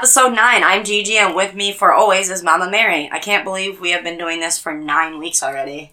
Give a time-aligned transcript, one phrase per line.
[0.00, 0.64] episode 9.
[0.64, 3.10] I'm Gigi, and with me for always is Mama Mary.
[3.12, 5.92] I can't believe we have been doing this for nine weeks already.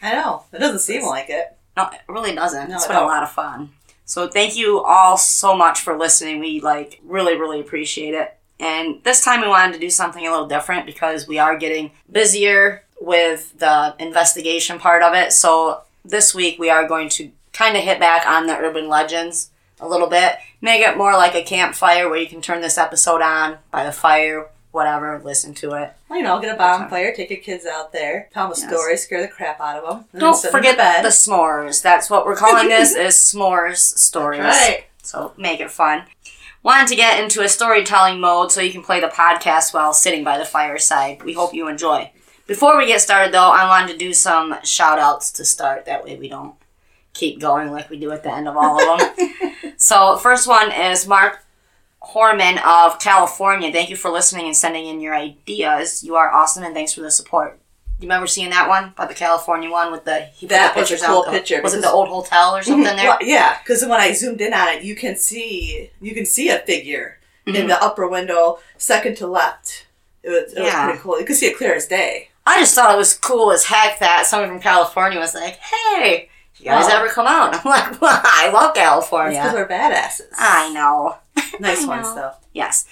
[0.00, 0.44] I know.
[0.50, 1.54] It doesn't seem like it.
[1.76, 2.70] No, it really doesn't.
[2.70, 3.08] No, it's it been a don't.
[3.10, 3.68] lot of fun.
[4.06, 6.40] So thank you all so much for listening.
[6.40, 8.34] We like really, really appreciate it.
[8.58, 11.90] And this time we wanted to do something a little different because we are getting
[12.10, 15.34] busier with the investigation part of it.
[15.34, 19.50] So this week we are going to kind of hit back on the urban legends
[19.80, 23.22] a little bit, make it more like a campfire where you can turn this episode
[23.22, 25.92] on by the fire, whatever, listen to it.
[26.08, 28.68] Well, you know, get a bonfire, take your kids out there, tell them a Yes.
[28.68, 30.20] story, scare the crap out of them.
[30.20, 31.82] Don't forget that the s'mores.
[31.82, 34.40] That's what we're calling this is s'mores stories.
[34.40, 34.84] Right.
[35.02, 36.04] So make it fun.
[36.62, 40.24] Wanted to get into a storytelling mode so you can play the podcast while sitting
[40.24, 41.22] by the fireside.
[41.22, 42.10] We hope you enjoy.
[42.46, 45.84] Before we get started though, I wanted to do some shout outs to start.
[45.84, 46.54] That way we don't
[47.14, 49.52] keep going like we do at the end of all of them.
[49.78, 51.44] so first one is Mark
[52.02, 53.72] Horman of California.
[53.72, 56.04] Thank you for listening and sending in your ideas.
[56.04, 57.58] You are awesome and thanks for the support.
[58.00, 60.80] You remember seeing that one about the California one with the he put That the
[60.80, 63.06] was a cool out picture Was it the old hotel or something there?
[63.08, 66.48] Well, yeah, because when I zoomed in on it, you can see you can see
[66.50, 67.56] a figure Mm-hmm.
[67.56, 69.86] in the upper window, second to left.
[70.22, 70.86] It was, it Yeah.
[70.86, 71.20] was pretty cool.
[71.20, 72.30] You could see it clear as day.
[72.46, 76.30] I just thought it was cool as heck that someone from California was like, "Hey,
[76.58, 80.28] you guys ever come out?" I'm like, well, "I love That's California." because we're badasses.
[80.36, 81.16] I know.
[81.60, 82.14] nice I ones know.
[82.14, 82.32] though.
[82.52, 82.86] Yes.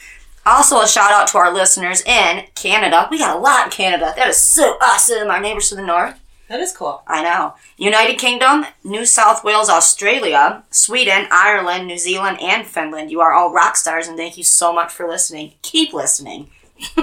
[0.44, 3.06] Also, a shout out to our listeners in Canada.
[3.10, 4.12] We got a lot in Canada.
[4.16, 5.30] That is so awesome.
[5.30, 6.18] Our neighbors to the north.
[6.48, 7.02] That is cool.
[7.06, 7.54] I know.
[7.78, 13.10] United Kingdom, New South Wales, Australia, Sweden, Ireland, New Zealand, and Finland.
[13.10, 15.52] You are all rock stars, and thank you so much for listening.
[15.62, 16.50] Keep listening.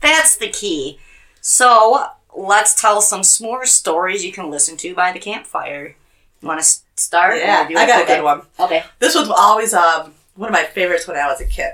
[0.00, 0.98] That's the key.
[1.40, 2.04] So,
[2.38, 5.96] let's tell some s'more stories you can listen to by the campfire.
[6.40, 6.66] You want to
[6.96, 7.36] start?
[7.36, 8.14] Yeah, I got okay.
[8.14, 8.42] a good one.
[8.60, 8.84] Okay.
[9.00, 11.72] This was always um, one of my favorites when I was a kid.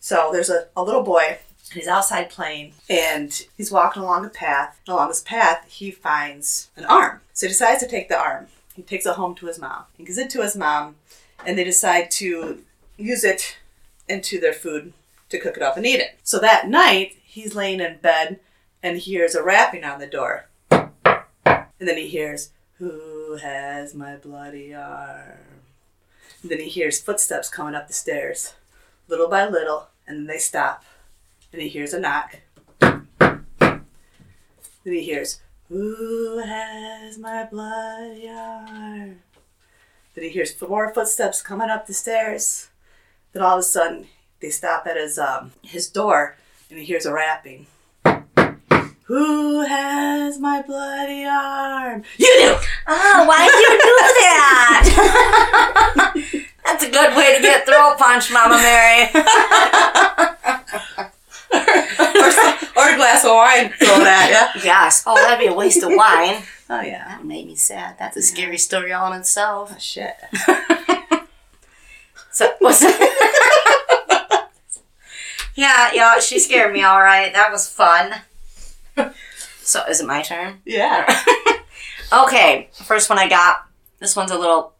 [0.00, 1.38] So there's a, a little boy,
[1.70, 4.80] and he's outside playing, and he's walking along a path.
[4.86, 7.20] And along this path, he finds an arm.
[7.34, 8.46] So he decides to take the arm.
[8.74, 9.84] He takes it home to his mom.
[9.96, 10.96] He gives it to his mom,
[11.44, 12.62] and they decide to
[12.96, 13.58] use it
[14.08, 14.94] into their food
[15.28, 16.18] to cook it up and eat it.
[16.22, 18.40] So that night, he's laying in bed
[18.82, 20.48] and he hears a rapping on the door.
[20.70, 25.38] And then he hears, Who has my bloody arm?
[26.42, 28.54] And then he hears footsteps coming up the stairs,
[29.08, 30.84] little by little, and then they stop.
[31.52, 32.38] And he hears a knock.
[32.80, 33.84] Then
[34.84, 39.22] he hears, Who has my bloody arm?
[40.14, 42.68] Then he hears more footsteps coming up the stairs.
[43.32, 44.06] Then all of a sudden,
[44.40, 46.36] they stop at his um his door,
[46.70, 47.66] and he hears a rapping.
[49.06, 52.02] Who has my bloody arm?
[52.18, 52.56] You do.
[52.88, 54.82] Oh, why'd you do that?
[56.64, 59.04] That's a good way to get throat punch, Mama Mary.
[61.54, 64.62] or, some- or a glass of wine thrown at you.
[64.64, 65.04] yes.
[65.06, 66.42] Oh, that'd be a waste of wine.
[66.68, 67.06] Oh yeah.
[67.06, 67.94] That made me sad.
[67.96, 69.70] That's a scary story all in itself.
[69.72, 70.16] Oh shit.
[72.32, 72.82] So was
[75.54, 77.32] Yeah, yeah, she scared me all right.
[77.32, 78.16] That was fun.
[79.62, 80.60] So is it my turn?
[80.64, 81.04] Yeah.
[82.12, 83.66] Okay, first one I got.
[83.98, 84.74] This one's a little,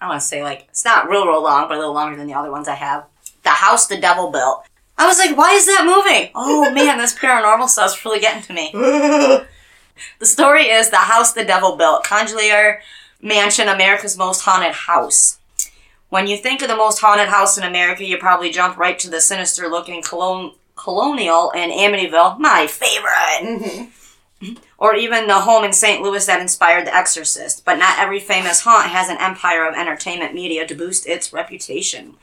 [0.00, 2.28] I want to say like, it's not real, real long, but a little longer than
[2.28, 3.06] the other ones I have.
[3.42, 4.64] The House the Devil Built.
[4.96, 6.30] I was like, why is that moving?
[6.36, 8.70] Oh man, this paranormal stuff's really getting to me.
[10.20, 12.80] The story is The House the Devil Built, Congelier
[13.20, 15.38] Mansion, America's most haunted house.
[16.08, 19.10] When you think of the most haunted house in America, you probably jump right to
[19.10, 20.52] the sinister looking colon-
[20.82, 24.52] colonial in Amityville, my favorite mm-hmm.
[24.78, 26.02] or even the home in St.
[26.02, 27.64] Louis that inspired The Exorcist.
[27.64, 32.14] But not every famous haunt has an empire of entertainment media to boost its reputation.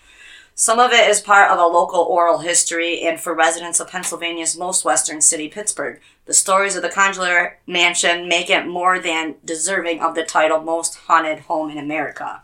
[0.60, 4.58] Some of it is part of a local oral history, and for residents of Pennsylvania's
[4.58, 10.02] most western city, Pittsburgh, the stories of the Congelier Mansion make it more than deserving
[10.02, 12.42] of the title Most Haunted Home in America.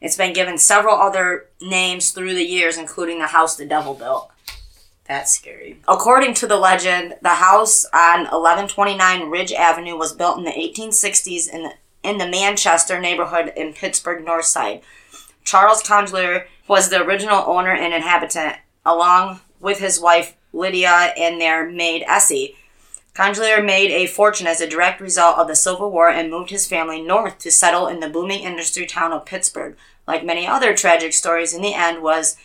[0.00, 4.30] It's been given several other names through the years, including the house the devil built.
[5.08, 5.80] That's scary.
[5.88, 11.48] According to the legend, the house on 1129 Ridge Avenue was built in the 1860s
[11.48, 11.72] in the,
[12.02, 14.82] in the Manchester neighborhood in Pittsburgh North Side.
[15.44, 21.66] Charles Congelier was the original owner and inhabitant, along with his wife Lydia and their
[21.66, 22.54] maid Essie.
[23.14, 26.68] Congelier made a fortune as a direct result of the Civil War and moved his
[26.68, 29.74] family north to settle in the booming industry town of Pittsburgh.
[30.06, 32.36] Like many other tragic stories, in the end was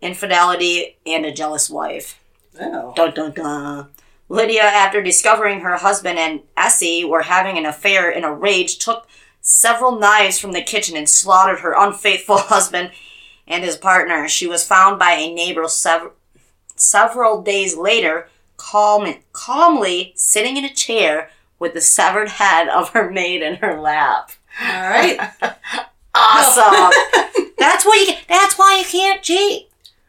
[0.00, 2.18] infidelity and a jealous wife.
[2.60, 2.92] Oh.
[2.94, 3.88] Dun dun dun.
[4.28, 9.08] Lydia, after discovering her husband and Essie were having an affair in a rage, took
[9.40, 12.90] several knives from the kitchen and slaughtered her unfaithful husband
[13.46, 14.28] and his partner.
[14.28, 16.10] She was found by a neighbor sev-
[16.76, 18.28] several days later,
[18.58, 23.80] calm- calmly sitting in a chair with the severed head of her maid in her
[23.80, 24.30] lap.
[24.60, 25.18] All right.
[26.14, 26.90] Awesome.
[27.58, 28.14] that's why you.
[28.28, 29.67] That's why you can't cheat.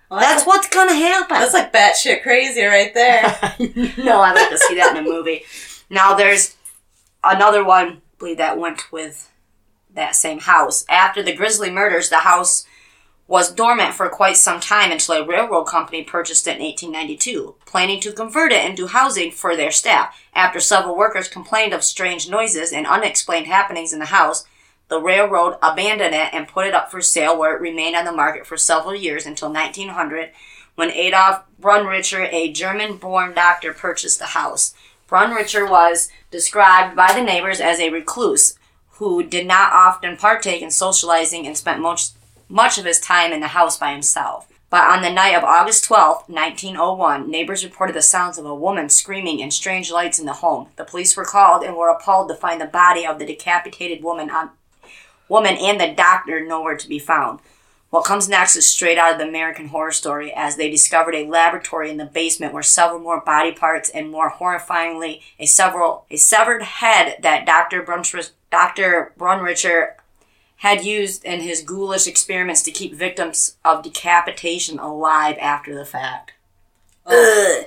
[0.09, 1.37] Well, That's what's gonna happen.
[1.37, 3.21] That's like batshit crazy right there.
[3.97, 5.43] no, I'd like to see that in a movie.
[5.89, 6.55] Now there's
[7.23, 9.31] another one, I believe that went with
[9.93, 10.85] that same house.
[10.89, 12.65] After the Grisly murders, the house
[13.27, 17.99] was dormant for quite some time until a railroad company purchased it in 1892, planning
[17.99, 20.19] to convert it into housing for their staff.
[20.33, 24.45] After several workers complained of strange noises and unexplained happenings in the house,
[24.89, 28.11] the railroad abandoned it and put it up for sale where it remained on the
[28.11, 30.31] market for several years until 1900
[30.75, 34.73] when Adolf Brunrichter, a German born doctor, purchased the house.
[35.09, 38.57] Brunrichter was described by the neighbors as a recluse
[38.91, 42.09] who did not often partake in socializing and spent much,
[42.47, 44.47] much of his time in the house by himself.
[44.69, 48.87] But on the night of August 12, 1901, neighbors reported the sounds of a woman
[48.87, 50.67] screaming and strange lights in the home.
[50.75, 54.29] The police were called and were appalled to find the body of the decapitated woman
[54.29, 54.51] on
[55.29, 57.39] woman and the doctor nowhere to be found.
[57.89, 61.25] What comes next is straight out of the American Horror Story, as they discovered a
[61.25, 66.17] laboratory in the basement where several more body parts and more horrifyingly a several a
[66.17, 67.81] severed head that Dr.
[67.81, 69.13] Brunrichter, Dr.
[69.17, 69.93] Brunrichter
[70.57, 76.33] had used in his ghoulish experiments to keep victims of decapitation alive after the fact.
[77.07, 77.65] Ugh.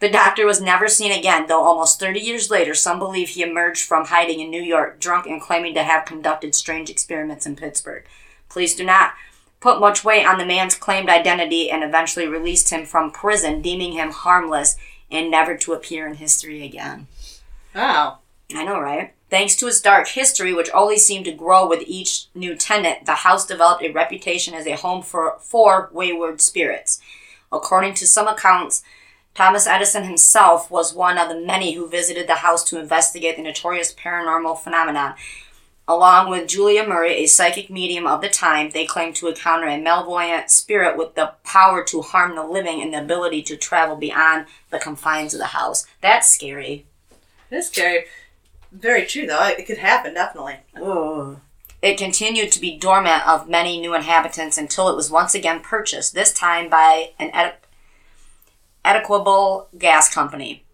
[0.00, 3.84] The doctor was never seen again, though almost 30 years later, some believe he emerged
[3.84, 8.04] from hiding in New York, drunk and claiming to have conducted strange experiments in Pittsburgh.
[8.48, 9.14] Police do not
[9.60, 13.92] put much weight on the man's claimed identity and eventually released him from prison, deeming
[13.92, 14.76] him harmless
[15.10, 17.08] and never to appear in history again.
[17.74, 18.18] Wow.
[18.54, 19.14] I know, right?
[19.30, 23.16] Thanks to its dark history, which only seemed to grow with each new tenant, the
[23.16, 27.00] house developed a reputation as a home for, for wayward spirits.
[27.52, 28.82] According to some accounts,
[29.38, 33.42] Thomas Edison himself was one of the many who visited the house to investigate the
[33.44, 35.14] notorious paranormal phenomenon.
[35.86, 39.80] Along with Julia Murray, a psychic medium of the time, they claimed to encounter a
[39.80, 44.46] malevolent spirit with the power to harm the living and the ability to travel beyond
[44.70, 45.86] the confines of the house.
[46.00, 46.86] That's scary.
[47.52, 48.06] Is scary.
[48.72, 49.46] Very true, though.
[49.46, 50.56] It could happen, definitely.
[50.82, 51.38] Ugh.
[51.80, 56.12] It continued to be dormant of many new inhabitants until it was once again purchased,
[56.12, 57.54] this time by an ed-
[58.84, 60.64] Equitable Gas Company.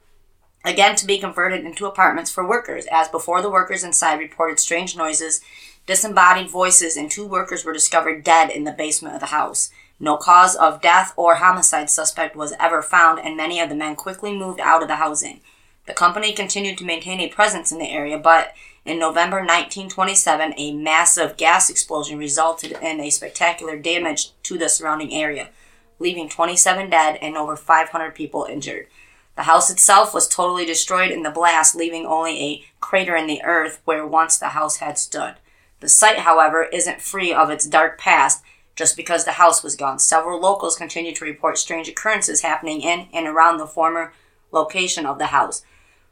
[0.65, 2.87] Again, to be converted into apartments for workers.
[2.91, 5.43] As before, the workers inside reported strange noises,
[5.87, 9.71] disembodied voices, and two workers were discovered dead in the basement of the house.
[10.01, 13.95] No cause of death or homicide suspect was ever found, and many of the men
[13.95, 15.41] quickly moved out of the housing.
[15.87, 20.73] The company continued to maintain a presence in the area, but in November 1927, a
[20.73, 25.51] massive gas explosion resulted in a spectacular damage to the surrounding area,
[25.98, 28.89] leaving 27 dead and over 500 people injured.
[29.36, 33.43] The house itself was totally destroyed in the blast, leaving only a crater in the
[33.43, 35.34] earth where once the house had stood.
[35.81, 38.43] The site, however, isn't free of its dark past
[38.77, 39.98] just because the house was gone.
[39.98, 44.13] Several locals continue to report strange occurrences happening in and around the former
[44.51, 45.63] location of the house,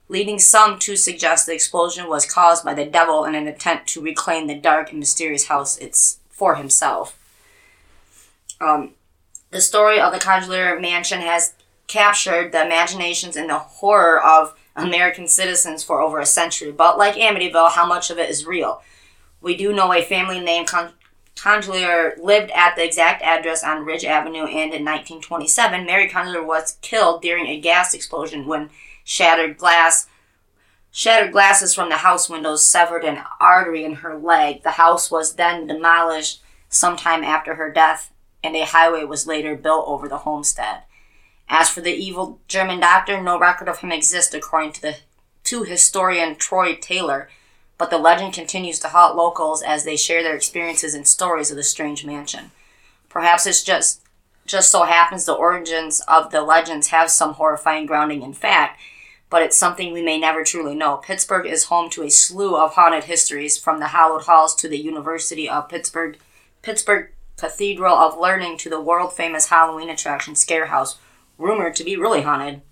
[0.09, 4.03] leading some to suggest the explosion was caused by the devil in an attempt to
[4.03, 7.19] reclaim the dark and mysterious house it's for himself.
[8.61, 8.95] Um,
[9.53, 11.53] the story of the Congelier Mansion has
[11.87, 16.73] captured the imaginations and the horror of American citizens for over a century.
[16.73, 18.83] But like Amityville, how much of it is real?
[19.43, 20.95] We do know a family named Con-
[21.37, 26.79] Congelier lived at the exact address on Ridge Avenue, and in 1927, Mary Congelier was
[26.81, 28.71] killed during a gas explosion when
[29.05, 30.07] shattered glass
[30.95, 34.63] shattered glasses from the house windows severed an artery in her leg.
[34.63, 38.12] The house was then demolished sometime after her death,
[38.43, 40.83] and a highway was later built over the homestead.
[41.49, 44.97] As for the evil German doctor, no record of him exists according to the
[45.45, 47.29] to historian Troy Taylor,
[47.77, 51.57] but the legend continues to haunt locals as they share their experiences and stories of
[51.57, 52.53] the strange mansion.
[53.09, 54.01] Perhaps it's just
[54.47, 58.81] just so happens the origins of the legends have some horrifying grounding in fact,
[59.31, 60.97] but it's something we may never truly know.
[60.97, 64.81] Pittsburgh is home to a slew of haunted histories, from the hallowed halls to the
[64.81, 66.19] University of Pittsburgh,
[66.63, 67.11] Pittsburgh
[67.43, 70.99] Cathedral of Learning to the world famous Halloween attraction Scare House,
[71.39, 72.63] rumored to be really haunted.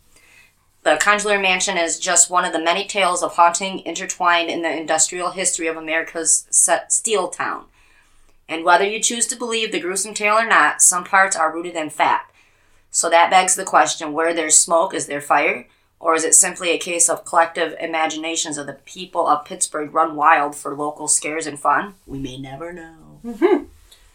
[0.85, 4.71] The Congelier Mansion is just one of the many tales of haunting intertwined in the
[4.71, 6.47] industrial history of America's
[6.87, 7.65] steel town.
[8.49, 11.75] And whether you choose to believe the gruesome tale or not, some parts are rooted
[11.75, 12.33] in fact.
[12.93, 15.67] So that begs the question where there's smoke, is there fire?
[15.99, 20.15] Or is it simply a case of collective imaginations of the people of Pittsburgh run
[20.15, 21.95] wild for local scares and fun?
[22.07, 23.21] We may never know.
[23.25, 23.65] Mm-hmm.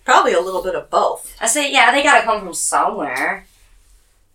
[0.06, 1.36] Probably a little bit of both.
[1.42, 3.46] I say, yeah, they gotta come from somewhere.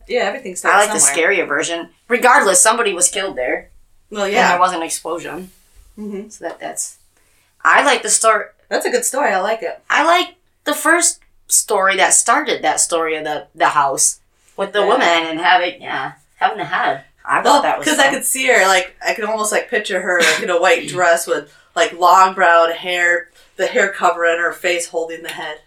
[0.08, 1.34] Yeah, everything starts I like somewhere.
[1.36, 1.90] the scarier version.
[2.08, 3.70] Regardless, somebody was killed there.
[4.10, 4.50] Well, And yeah.
[4.50, 5.50] there was an explosion.
[5.94, 6.98] hmm So that that's.
[7.64, 8.46] I like the story.
[8.68, 9.30] That's a good story.
[9.30, 9.80] I like it.
[9.88, 10.34] I like
[10.64, 14.20] the first story that started that story of the the house
[14.56, 14.86] with the Yeah.
[14.86, 17.04] woman and having yeah having the head.
[17.24, 20.00] I thought that was because I could see her like I could almost like picture
[20.00, 24.52] her like in a white dress with like long brown hair, the hair covering her
[24.52, 25.60] face, holding the head.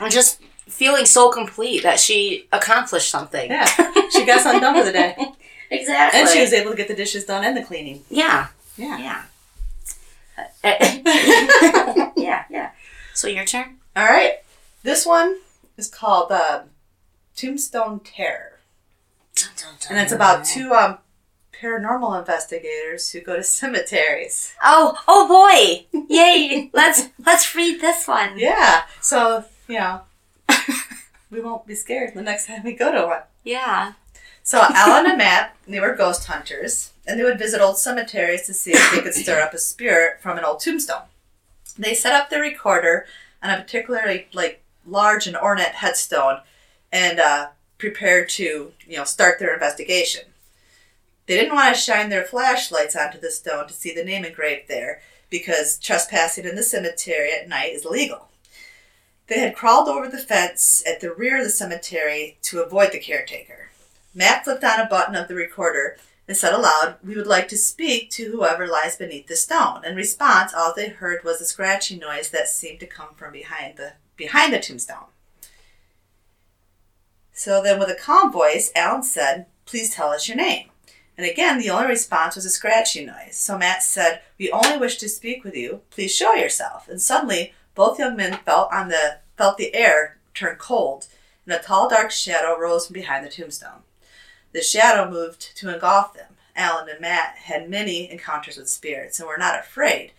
[0.00, 3.50] I'm just feeling so complete that she accomplished something.
[3.50, 3.66] Yeah,
[4.10, 5.16] she got something done for the day,
[5.70, 6.20] exactly.
[6.20, 8.04] and she was able to get the dishes done and the cleaning.
[8.10, 8.98] yeah Yeah.
[8.98, 9.22] yeah
[12.16, 12.70] yeah yeah.
[13.14, 13.76] So your turn.
[13.94, 14.38] All right,
[14.82, 15.38] this one
[15.76, 16.62] is called uh,
[17.36, 18.58] Tombstone Terror,
[19.90, 20.98] and it's about two um,
[21.62, 24.54] paranormal investigators who go to cemeteries.
[24.62, 25.86] Oh oh boy!
[26.08, 26.70] Yay!
[26.74, 28.38] let's let's read this one.
[28.38, 30.02] Yeah, so you know
[31.30, 33.22] we won't be scared the next time we go to one.
[33.42, 33.94] Yeah.
[34.44, 38.54] So Alan and Matt, they were ghost hunters, and they would visit old cemeteries to
[38.54, 41.04] see if they could stir up a spirit from an old tombstone.
[41.78, 43.06] They set up their recorder
[43.42, 46.40] on a particularly like large and ornate headstone,
[46.90, 50.24] and uh, prepared to you know start their investigation.
[51.26, 54.68] They didn't want to shine their flashlights onto the stone to see the name engraved
[54.68, 55.00] there
[55.30, 58.28] because trespassing in the cemetery at night is illegal.
[59.28, 62.98] They had crawled over the fence at the rear of the cemetery to avoid the
[62.98, 63.70] caretaker.
[64.14, 65.96] Matt flipped on a button of the recorder
[66.28, 69.84] and said aloud, We would like to speak to whoever lies beneath the stone.
[69.84, 73.76] In response, all they heard was a scratching noise that seemed to come from behind
[73.76, 75.06] the behind the tombstone.
[77.32, 80.68] So then with a calm voice, Alan said, Please tell us your name.
[81.22, 83.36] And again, the only response was a scratchy noise.
[83.36, 85.82] So Matt said, We only wish to speak with you.
[85.90, 86.88] Please show yourself.
[86.88, 91.06] And suddenly, both young men felt on the felt the air turn cold,
[91.46, 93.84] and a tall, dark shadow rose from behind the tombstone.
[94.50, 96.34] The shadow moved to engulf them.
[96.56, 100.10] Alan and Matt had many encounters with spirits and were not afraid.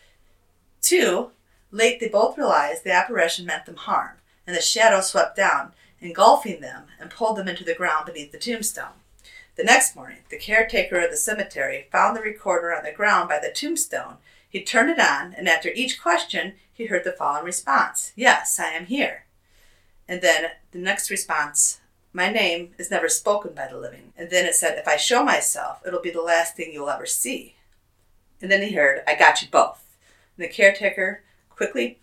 [0.81, 1.31] Two,
[1.69, 6.61] late they both realized the apparition meant them harm, and the shadow swept down, engulfing
[6.61, 9.02] them and pulled them into the ground beneath the tombstone.
[9.55, 13.37] The next morning, the caretaker of the cemetery found the recorder on the ground by
[13.37, 14.17] the tombstone.
[14.49, 18.69] He turned it on, and after each question, he heard the following response Yes, I
[18.69, 19.25] am here.
[20.07, 21.81] And then the next response
[22.13, 24.11] My name is never spoken by the living.
[24.17, 27.05] And then it said, If I show myself, it'll be the last thing you'll ever
[27.05, 27.55] see.
[28.41, 29.97] And then he heard, I got you both.
[30.35, 31.99] And the caretaker quickly,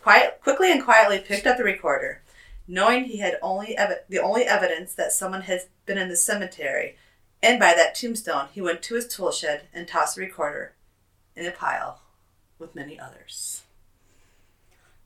[0.00, 2.22] quiet, quickly and quietly picked up the recorder,
[2.70, 6.96] knowing he had only ev- the only evidence that someone had been in the cemetery.
[7.42, 10.74] And by that tombstone, he went to his tool shed and tossed the recorder
[11.34, 12.00] in a pile
[12.58, 13.62] with many others.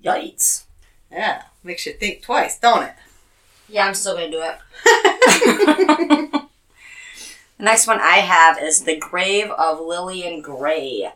[0.04, 0.64] Yikes.
[1.11, 2.94] Yeah, makes you think twice, don't it?
[3.68, 4.59] Yeah, I'm still gonna do it.
[7.56, 11.12] the next one I have is The Grave of Lillian Gray.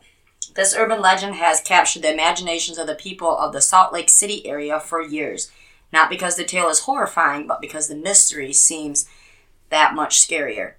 [0.55, 4.47] This urban legend has captured the imaginations of the people of the Salt Lake City
[4.47, 5.51] area for years.
[5.93, 9.09] Not because the tale is horrifying, but because the mystery seems
[9.71, 10.75] that much scarier.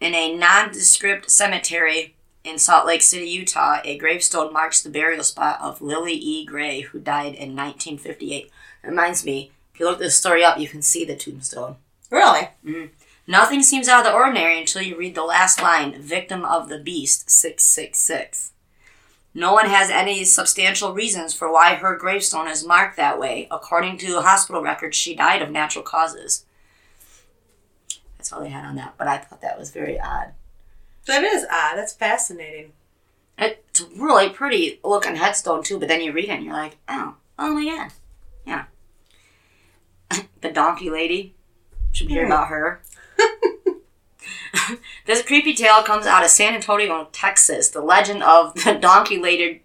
[0.00, 5.60] In a nondescript cemetery in Salt Lake City, Utah, a gravestone marks the burial spot
[5.60, 6.44] of Lily E.
[6.44, 8.50] Gray, who died in 1958.
[8.82, 11.76] Reminds me, if you look this story up, you can see the tombstone.
[12.10, 12.48] Really?
[12.64, 12.86] Hmm.
[13.26, 16.78] Nothing seems out of the ordinary until you read the last line Victim of the
[16.78, 18.52] Beast 666.
[19.32, 23.46] No one has any substantial reasons for why her gravestone is marked that way.
[23.50, 26.44] According to hospital records, she died of natural causes.
[28.18, 30.32] That's all they had on that, but I thought that was very odd.
[31.06, 31.76] That is odd.
[31.76, 32.72] That's fascinating.
[33.38, 36.76] It's a really pretty looking headstone, too, but then you read it and you're like,
[36.88, 37.92] oh, oh my god.
[38.44, 38.64] Yeah.
[40.42, 41.34] the donkey lady.
[41.92, 42.32] Should we hear Hmm.
[42.32, 42.82] about her?
[45.06, 47.68] this creepy tale comes out of San Antonio, Texas.
[47.68, 49.62] The legend of the donkey lady.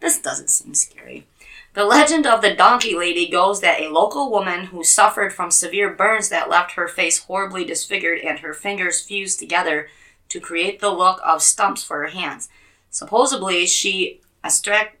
[0.00, 1.26] This doesn't seem scary.
[1.74, 5.90] The legend of the donkey lady goes that a local woman who suffered from severe
[5.90, 9.88] burns that left her face horribly disfigured and her fingers fused together
[10.28, 12.48] to create the look of stumps for her hands.
[12.90, 14.98] Supposedly, she ostrac-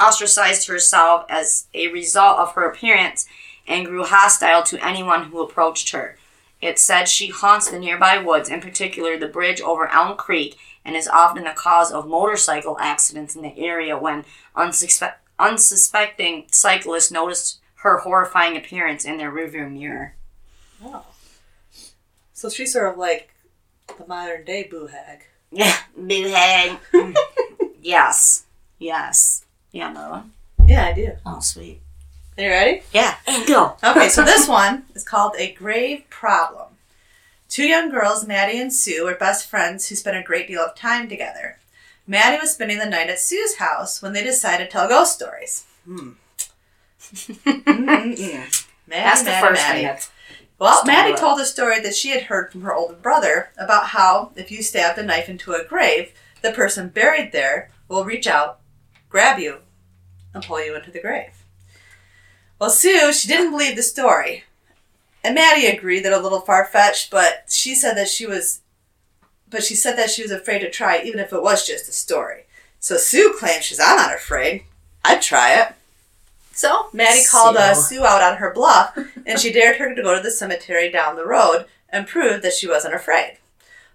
[0.00, 3.26] ostracized herself as a result of her appearance
[3.66, 6.16] and grew hostile to anyone who approached her.
[6.60, 10.96] It said she haunts the nearby woods, in particular the bridge over Elm Creek, and
[10.96, 14.24] is often the cause of motorcycle accidents in the area when
[14.56, 20.14] unsuspe- unsuspecting cyclists notice her horrifying appearance in their rearview mirror.
[20.82, 21.04] Oh.
[22.32, 23.30] So she's sort of like
[23.98, 25.24] the modern day boo hag.
[25.50, 26.78] Yeah, boo hag.
[27.80, 28.44] yes.
[28.78, 29.44] Yes.
[29.72, 30.32] Yeah, another one.
[30.66, 31.12] Yeah, I do.
[31.24, 31.80] Oh, sweet.
[32.38, 32.82] Are you ready?
[32.92, 33.14] Yeah,
[33.46, 33.76] go.
[33.82, 36.68] Okay, so this one is called A Grave Problem.
[37.48, 40.74] Two young girls, Maddie and Sue, are best friends who spend a great deal of
[40.76, 41.58] time together.
[42.06, 45.64] Maddie was spending the night at Sue's house when they decided to tell ghost stories.
[45.84, 46.10] Hmm.
[47.00, 47.66] Mm-mm-mm.
[48.16, 48.46] Maddie,
[48.88, 49.78] That's the Maddie, first Maddie.
[49.78, 49.86] thing.
[49.86, 50.10] That's,
[50.58, 51.16] Well, Maddie it.
[51.18, 54.62] told a story that she had heard from her older brother about how if you
[54.62, 56.12] stabbed a knife into a grave,
[56.42, 58.58] the person buried there will reach out,
[59.08, 59.58] grab you,
[60.34, 61.30] and pull you into the grave.
[62.58, 64.44] Well, Sue, she didn't believe the story.
[65.22, 68.60] And Maddie agreed that a little far fetched, but she said that she was
[69.48, 71.92] but she said that she was afraid to try even if it was just a
[71.92, 72.46] story.
[72.80, 74.64] So Sue claims she's I'm not afraid.
[75.04, 75.74] I'd try it.
[76.52, 77.96] So Maddie called uh, Sue.
[77.96, 81.16] Sue out on her bluff and she dared her to go to the cemetery down
[81.16, 83.38] the road and prove that she wasn't afraid.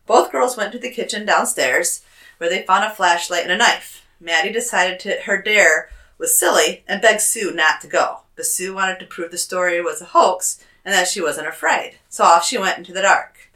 [0.05, 2.03] Both girls went to the kitchen downstairs
[2.37, 4.05] where they found a flashlight and a knife.
[4.19, 8.20] Maddie decided to, her dare was silly and begged Sue not to go.
[8.35, 11.99] But Sue wanted to prove the story was a hoax and that she wasn't afraid.
[12.09, 13.51] So off she went into the dark.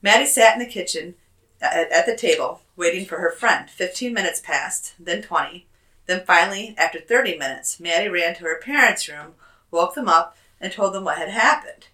[0.00, 1.14] Maddie sat in the kitchen
[1.60, 3.70] at, the table waiting for her friend.
[3.70, 5.66] Fifteen minutes passed, then twenty.
[6.06, 9.34] Then finally, after 30 minutes, Maddie ran to her parents' room,
[9.70, 11.86] woke them up, and told them what had happened.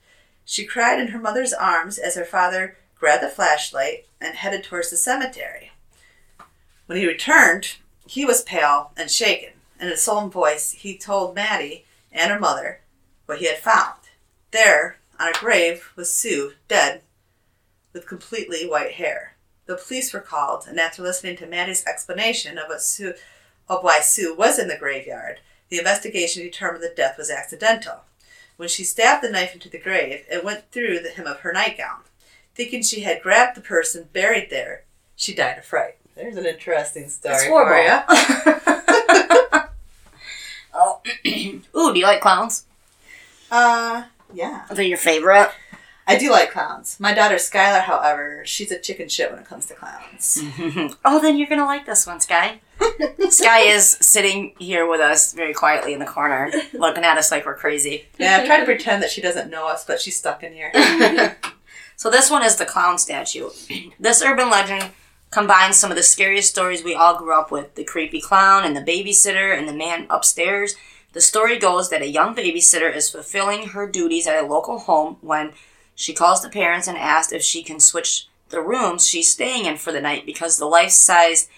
[0.44, 4.90] She cried in her mother's arms as her father grabbed the flashlight and headed towards
[4.90, 5.72] the cemetery.
[6.86, 9.50] When he returned, he was pale and shaken.
[9.78, 12.80] In a solemn voice, he told Maddie and her mother
[13.26, 13.94] what he had found.
[14.50, 17.02] There, on a grave, was Sue, dead,
[17.92, 19.36] with completely white hair.
[19.66, 23.14] The police were called, and after listening to Maddie's explanation of what Sue
[23.68, 28.00] of why Sue was in the graveyard, the investigation determined that death was accidental.
[28.56, 31.52] When she stabbed the knife into the grave, it went through the hem of her
[31.52, 32.00] nightgown.
[32.54, 35.96] Thinking she had grabbed the person buried there, she died of fright.
[36.16, 37.34] There's an interesting story.
[37.34, 38.04] That's for horrible.
[40.78, 41.00] oh.
[41.76, 42.64] Ooh, do you like clowns?
[43.50, 44.64] Uh, yeah.
[44.68, 45.50] Are they your favorite?
[46.08, 46.98] I do like clowns.
[46.98, 50.38] My daughter Skylar, however, she's a chicken shit when it comes to clowns.
[51.04, 52.60] oh, then you're gonna like this one, Sky.
[53.28, 57.44] Sky is sitting here with us very quietly in the corner, looking at us like
[57.44, 58.06] we're crazy.
[58.18, 60.72] Yeah, I try to pretend that she doesn't know us, but she's stuck in here.
[61.96, 63.50] so this one is the clown statue.
[64.00, 64.90] This urban legend
[65.30, 68.76] combines some of the scariest stories we all grew up with: the creepy clown and
[68.76, 70.76] the babysitter and the man upstairs.
[71.12, 75.16] The story goes that a young babysitter is fulfilling her duties at a local home
[75.20, 75.52] when
[75.94, 79.76] she calls the parents and asks if she can switch the rooms she's staying in
[79.76, 81.48] for the night because the life-size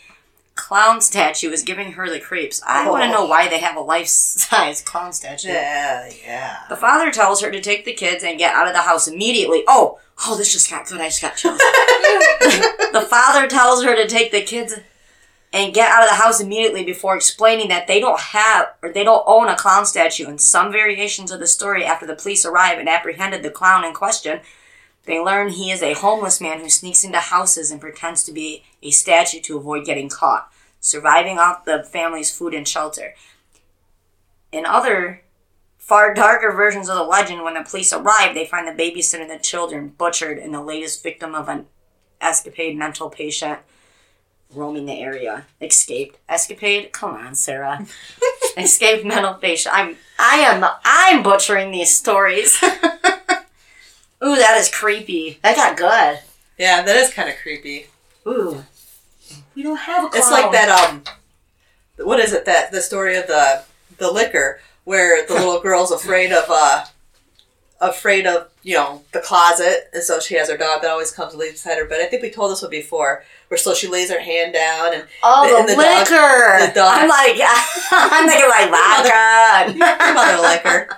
[0.61, 2.61] clown statue is giving her the creeps.
[2.67, 3.13] I want to Oh.
[3.13, 5.49] know why they have a life-size clown statue.
[5.49, 6.57] Yeah, yeah.
[6.69, 9.65] The father tells her to take the kids and get out of the house immediately.
[9.67, 11.01] Oh, oh, this just got good.
[11.01, 11.59] I just got chills.
[12.93, 14.75] the father tells her to take the kids
[15.53, 19.03] and get out of the house immediately before explaining that they don't have or they
[19.03, 20.29] don't own a clown statue.
[20.29, 23.93] In some variations of the story, after the police arrive and apprehended the clown in
[23.93, 24.41] question,
[25.11, 28.65] they learn he is a homeless man who sneaks into houses and pretends to be
[28.83, 33.15] a statue to avoid getting caught, surviving off the family's food and shelter.
[34.53, 35.23] In other
[35.79, 39.31] far darker versions of the legend, when the police arrive, they find the babysitter and
[39.31, 41.67] the children butchered and the latest victim of an
[42.21, 43.61] escapade mental patient
[44.55, 45.47] roaming the area.
[45.61, 46.19] Escaped.
[46.29, 46.93] Escapade?
[46.93, 47.87] Come on, Sarah.
[48.57, 49.75] Escaped mental patient.
[49.75, 52.63] I'm I am I'm butchering these stories.
[54.23, 55.39] Ooh, that is creepy.
[55.43, 56.21] That got good.
[56.59, 57.87] Yeah, that is kind of creepy.
[58.27, 58.65] Ooh.
[59.55, 60.19] We don't have a clown.
[60.21, 60.69] It's like that.
[60.69, 61.03] Um,
[61.99, 62.45] what is it?
[62.45, 63.63] That the story of the
[63.99, 66.85] the liquor where the little girl's afraid of uh,
[67.81, 71.33] afraid of you know the closet, and so she has her dog that always comes
[71.33, 71.87] and lays beside her.
[71.87, 74.93] But I think we told this one before, where so she lays her hand down
[74.95, 76.67] and Oh, and the, the dog- liquor.
[76.67, 77.41] the dog- I'm like,
[77.91, 78.71] I'm thinking like
[79.79, 80.15] vodka.
[80.15, 80.97] mother liquor.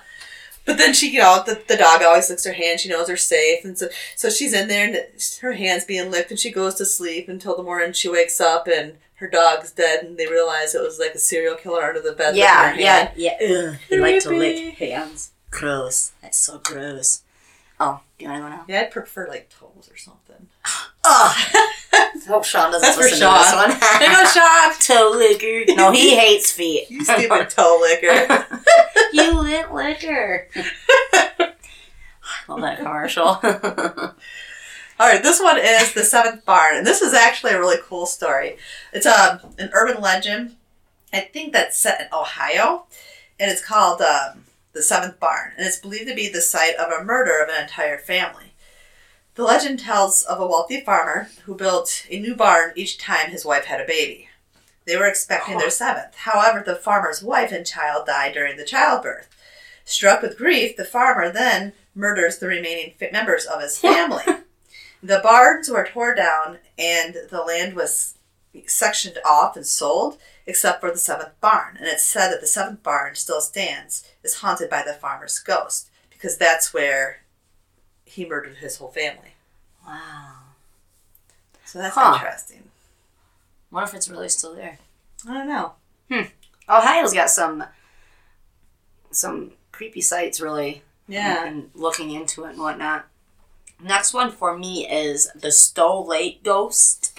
[0.64, 2.80] But then she, you know, the, the dog always licks her hand.
[2.80, 4.96] She knows her safe, and so so she's in there, and
[5.40, 7.92] her hand's being licked, and she goes to sleep until the morning.
[7.92, 11.56] She wakes up, and her dog's dead, and they realize it was like a serial
[11.56, 12.36] killer under the bed.
[12.36, 13.10] Yeah, licking her hand.
[13.16, 13.70] yeah, yeah.
[13.70, 15.32] Ugh, he like to lick hands.
[15.50, 16.12] Gross.
[16.22, 17.22] That's so gross.
[17.80, 18.64] Oh, do you want to go now?
[18.68, 20.48] Yeah, I'd prefer like toes or something.
[21.14, 21.36] Oh,
[22.26, 23.38] hope Sean doesn't That's for listen Sean.
[23.38, 24.00] to this one.
[24.00, 24.72] There goes Sean.
[24.80, 25.74] Toe liquor.
[25.74, 26.90] No, he hates feet.
[26.90, 28.46] You stupid toe licker.
[29.12, 30.48] you lit liquor.
[32.48, 33.24] Love that commercial.
[35.00, 38.06] All right, this one is the seventh barn, and this is actually a really cool
[38.06, 38.56] story.
[38.92, 40.56] It's a an urban legend.
[41.12, 42.86] I think that's set in Ohio,
[43.38, 46.90] and it's called um, the seventh barn, and it's believed to be the site of
[46.92, 48.51] a murder of an entire family.
[49.34, 53.46] The legend tells of a wealthy farmer who built a new barn each time his
[53.46, 54.28] wife had a baby.
[54.84, 55.70] They were expecting their oh.
[55.70, 56.14] seventh.
[56.16, 59.28] However, the farmer's wife and child died during the childbirth.
[59.84, 64.24] Struck with grief, the farmer then murders the remaining members of his family.
[65.02, 68.18] the barns were torn down and the land was
[68.66, 71.78] sectioned off and sold, except for the seventh barn.
[71.78, 75.90] And it's said that the seventh barn still stands, is haunted by the farmer's ghost,
[76.10, 77.21] because that's where
[78.12, 79.34] he murdered his whole family.
[79.86, 80.34] wow.
[81.64, 82.14] So that's Huh.
[82.14, 82.68] interesting.
[83.70, 84.78] What if it's really still there?
[85.28, 85.72] I don't know.
[86.68, 87.64] Ohio's got some
[89.10, 90.82] some creepy sites really.
[91.08, 91.44] Yeah.
[91.46, 93.06] And looking into it and whatnot.
[93.82, 97.18] Next one for me is the Stow Lake Ghost.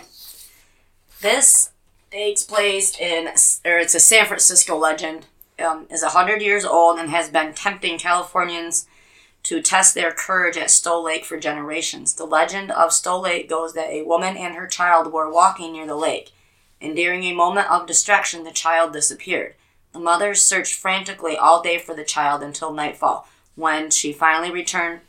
[1.21, 1.71] This
[2.11, 3.27] takes place in,
[3.65, 5.25] or it's a San Francisco legend.
[5.59, 8.87] Um, is hundred years old and has been tempting Californians
[9.43, 12.13] to test their courage at Stow Lake for generations.
[12.13, 15.85] The legend of Stow Lake goes that a woman and her child were walking near
[15.85, 16.31] the lake,
[16.81, 19.55] and during a moment of distraction, the child disappeared.
[19.91, 25.01] The mother searched frantically all day for the child until nightfall, when she finally returned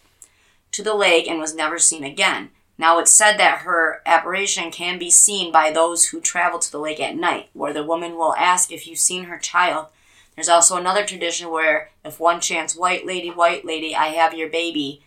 [0.72, 2.50] to the lake and was never seen again.
[2.76, 6.80] Now it's said that her apparition can be seen by those who travel to the
[6.80, 9.86] lake at night, where the woman will ask if you've seen her child.
[10.34, 14.48] There's also another tradition where if one chants, White lady, white lady, I have your
[14.48, 15.02] baby,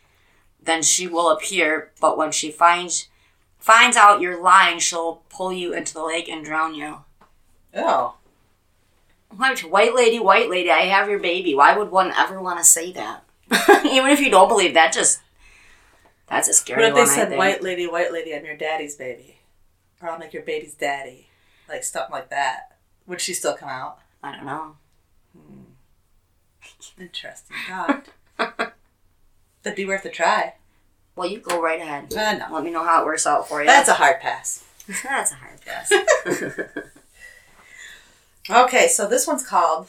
[0.61, 3.09] then she will appear, but when she finds
[3.57, 6.99] finds out you're lying, she'll pull you into the lake and drown you.
[7.73, 8.15] Oh.
[9.35, 11.53] White white lady, white lady, I have your baby.
[11.53, 13.23] Why would one ever want to say that?
[13.85, 15.21] Even if you don't believe that, just
[16.27, 17.09] that's a scary What if they one.
[17.09, 19.39] Said, white lady, white lady, I'm your daddy's baby?
[20.01, 21.29] Or I'll make your baby's daddy.
[21.67, 22.77] Like something like that.
[23.07, 23.99] Would she still come out?
[24.23, 24.75] I don't know.
[26.99, 28.07] Interesting thought.
[29.63, 30.55] That'd be worth a try.
[31.15, 32.13] Well, you go right ahead.
[32.13, 32.55] Uh, no.
[32.55, 33.67] Let me know how it works out for you.
[33.67, 34.63] That's a hard pass.
[35.03, 35.91] that's a hard pass.
[38.49, 39.87] Okay, so this one's called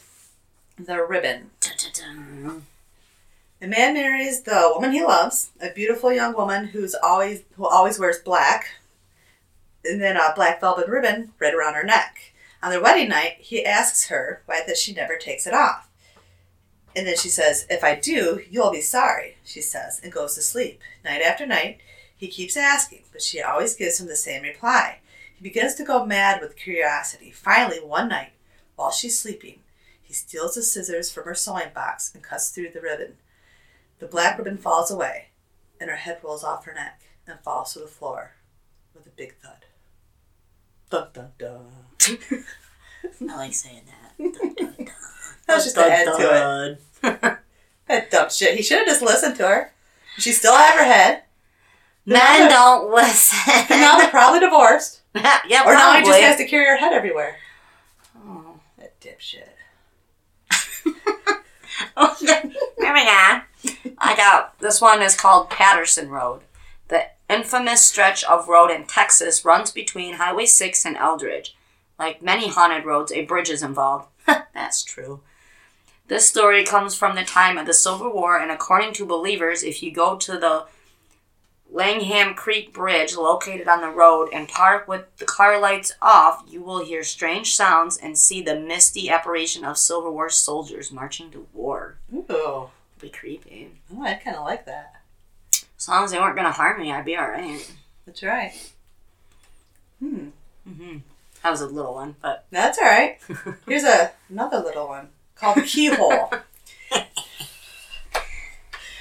[0.76, 1.50] The Ribbon.
[1.60, 2.66] Dun-dun-dun.
[3.62, 8.00] A man marries the woman he loves, a beautiful young woman who's always who always
[8.00, 8.66] wears black,
[9.84, 12.32] and then a black velvet ribbon right around her neck.
[12.62, 15.88] On their wedding night, he asks her why that she never takes it off.
[16.96, 20.42] And then she says, If I do, you'll be sorry, she says, and goes to
[20.42, 20.80] sleep.
[21.04, 21.78] Night after night,
[22.16, 24.98] he keeps asking, but she always gives him the same reply.
[25.36, 27.30] He begins to go mad with curiosity.
[27.30, 28.32] Finally, one night,
[28.74, 29.60] while she's sleeping,
[30.02, 33.18] he steals the scissors from her sewing box and cuts through the ribbon.
[34.00, 35.28] The black ribbon falls away,
[35.80, 38.32] and her head rolls off her neck and falls to the floor
[38.94, 39.66] with a big thud.
[40.90, 41.66] Dun dun dun.
[43.30, 44.18] I like saying that.
[44.18, 44.86] Dun, dun, dun.
[45.46, 47.38] That was just to add to it.
[47.88, 48.54] That dumb shit.
[48.54, 49.72] He should have just listened to her.
[50.18, 51.22] She still have her head.
[52.04, 53.38] Men don't listen.
[53.70, 55.00] And now they're probably divorced.
[55.14, 57.36] yeah, Or now he just has to carry her head everywhere.
[58.26, 58.60] Oh.
[58.78, 59.48] That dipshit.
[61.96, 62.42] Okay,
[62.78, 63.42] moving on.
[63.98, 66.42] I got this one is called Patterson Road.
[66.88, 71.56] The infamous stretch of road in Texas runs between Highway 6 and Eldridge.
[71.98, 74.08] Like many haunted roads, a bridge is involved.
[74.26, 75.20] That's true.
[76.06, 79.82] This story comes from the time of the Civil War, and according to believers, if
[79.82, 80.64] you go to the
[81.70, 86.62] Langham Creek Bridge located on the road and park with the car lights off, you
[86.62, 91.46] will hear strange sounds and see the misty apparition of Civil War soldiers marching to
[91.52, 91.98] war.
[92.14, 92.70] Ooh.
[92.98, 93.70] Be creepy.
[93.94, 94.94] Oh, I kind of like that.
[95.78, 97.72] As long as they weren't gonna harm me, I'd be alright.
[98.04, 98.52] That's right.
[100.00, 100.28] Hmm.
[100.68, 100.98] Mm-hmm.
[101.42, 103.18] That was a little one, but That's all right.
[103.66, 106.32] Here's a another little one called keyhole.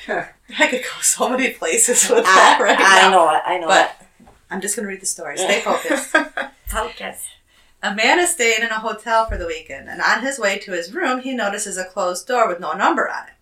[0.10, 3.10] I could go so many places with that right I now.
[3.12, 3.42] know it.
[3.46, 4.02] I know But
[4.50, 5.38] I'm just gonna read the story.
[5.38, 6.16] Stay focused.
[6.68, 7.26] Focus.
[7.84, 10.72] A man is staying in a hotel for the weekend, and on his way to
[10.72, 13.34] his room, he notices a closed door with no number on it.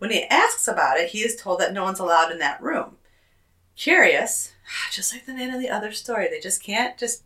[0.00, 2.96] When he asks about it, he is told that no one's allowed in that room.
[3.76, 4.52] Curious,
[4.90, 7.22] just like the man in the other story, they just can't just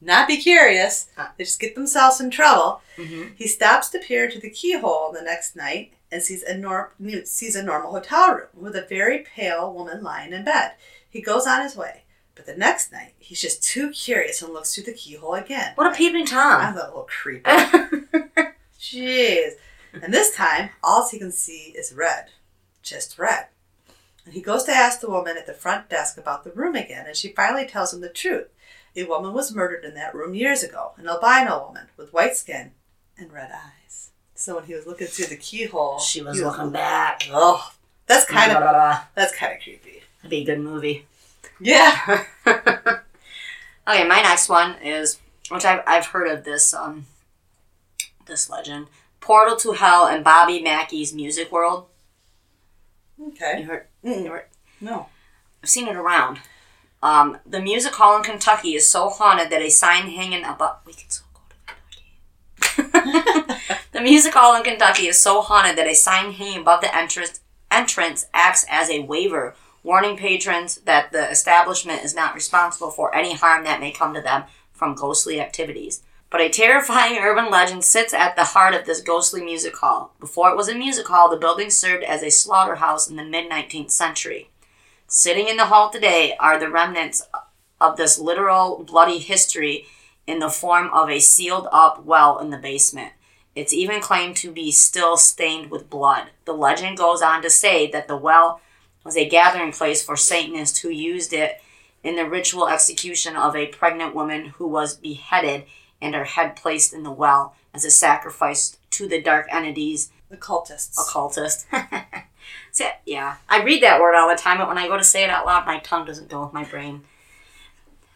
[0.00, 1.08] not be curious.
[1.36, 2.80] They just get themselves in trouble.
[2.96, 3.34] Mm-hmm.
[3.36, 7.54] He stops to peer into the keyhole the next night and sees a, nor- sees
[7.54, 10.72] a normal hotel room with a very pale woman lying in bed.
[11.10, 14.74] He goes on his way, but the next night he's just too curious and looks
[14.74, 15.72] through the keyhole again.
[15.74, 16.60] What a peeping Tom.
[16.60, 17.42] I'm a little creepy.
[18.80, 19.52] Jeez.
[20.00, 22.26] And this time, all he can see is red.
[22.82, 23.46] Just red.
[24.24, 27.06] And he goes to ask the woman at the front desk about the room again,
[27.06, 28.48] and she finally tells him the truth.
[28.94, 32.72] A woman was murdered in that room years ago, an albino woman with white skin
[33.18, 34.10] and red eyes.
[34.34, 37.22] So when he was looking through the keyhole, She was he looking back.
[37.32, 37.72] Oh,
[38.06, 40.02] that's kind of That'd that's kind of creepy.
[40.28, 41.06] be a good movie.
[41.60, 42.24] Yeah.
[43.88, 47.06] Okay, my next one is which I've I've heard of this um
[48.26, 48.86] this legend.
[49.22, 51.86] Portal to Hell and Bobby Mackey's Music World.
[53.16, 53.62] You Okay.
[53.62, 54.44] heard, you Mm, heard
[54.80, 55.06] no.
[55.62, 56.40] I've seen it around.
[57.02, 60.92] Um, the music hall in Kentucky is so haunted that a sign hanging above we
[60.92, 61.56] can still go to
[62.74, 63.60] Kentucky.
[63.92, 67.40] the music hall in Kentucky is so haunted that a sign hanging above the entrance
[67.70, 73.34] entrance acts as a waiver, warning patrons that the establishment is not responsible for any
[73.34, 76.02] harm that may come to them from ghostly activities.
[76.32, 80.14] But a terrifying urban legend sits at the heart of this ghostly music hall.
[80.18, 83.48] Before it was a music hall, the building served as a slaughterhouse in the mid
[83.50, 84.48] 19th century.
[85.06, 87.22] Sitting in the hall today are the remnants
[87.78, 89.86] of this literal bloody history
[90.26, 93.12] in the form of a sealed up well in the basement.
[93.54, 96.30] It's even claimed to be still stained with blood.
[96.46, 98.62] The legend goes on to say that the well
[99.04, 101.60] was a gathering place for Satanists who used it
[102.02, 105.64] in the ritual execution of a pregnant woman who was beheaded
[106.02, 110.36] and her head placed in the well as a sacrifice to the dark entities The
[110.36, 110.98] cultists.
[111.00, 111.66] occultist.
[112.72, 115.22] So, yeah, I read that word all the time, but when I go to say
[115.24, 117.02] it out loud, my tongue doesn't go with my brain.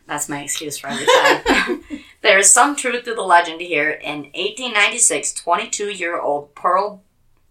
[0.06, 1.82] That's my excuse for every time.
[2.22, 3.90] there is some truth to the legend here.
[3.90, 7.02] In 1896, 22 year old Pearl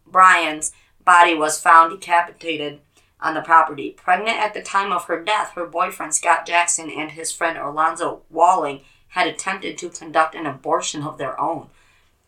[0.07, 0.71] Bryan's
[1.03, 2.79] body was found decapitated
[3.19, 3.91] on the property.
[3.91, 8.21] Pregnant at the time of her death, her boyfriend Scott Jackson and his friend Orlando
[8.29, 8.81] Walling
[9.15, 11.67] had attempted to conduct an abortion of their own.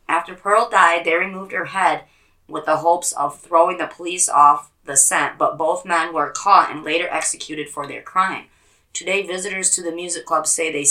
[0.08, 2.06] After Pearl died, they removed her head
[2.48, 6.72] with the hopes of throwing the police off the scent, but both men were caught
[6.72, 8.46] and later executed for their crime.
[8.94, 10.86] Today, visitors to the music club say they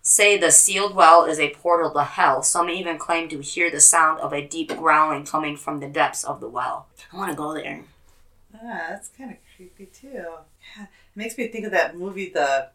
[0.00, 2.42] say the sealed well is a portal to hell.
[2.42, 6.24] Some even claim to hear the sound of a deep growling coming from the depths
[6.24, 6.86] of the well.
[7.12, 7.82] I want to go there.
[8.54, 10.08] Ah, that's kind of creepy too.
[10.14, 10.84] Yeah.
[10.84, 12.70] It makes me think of that movie, The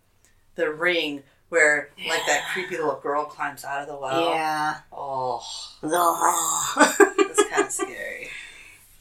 [0.53, 4.29] The Ring, where like that creepy little girl climbs out of the well.
[4.31, 4.77] Yeah.
[4.91, 5.43] Oh,
[5.81, 8.29] that's kind of scary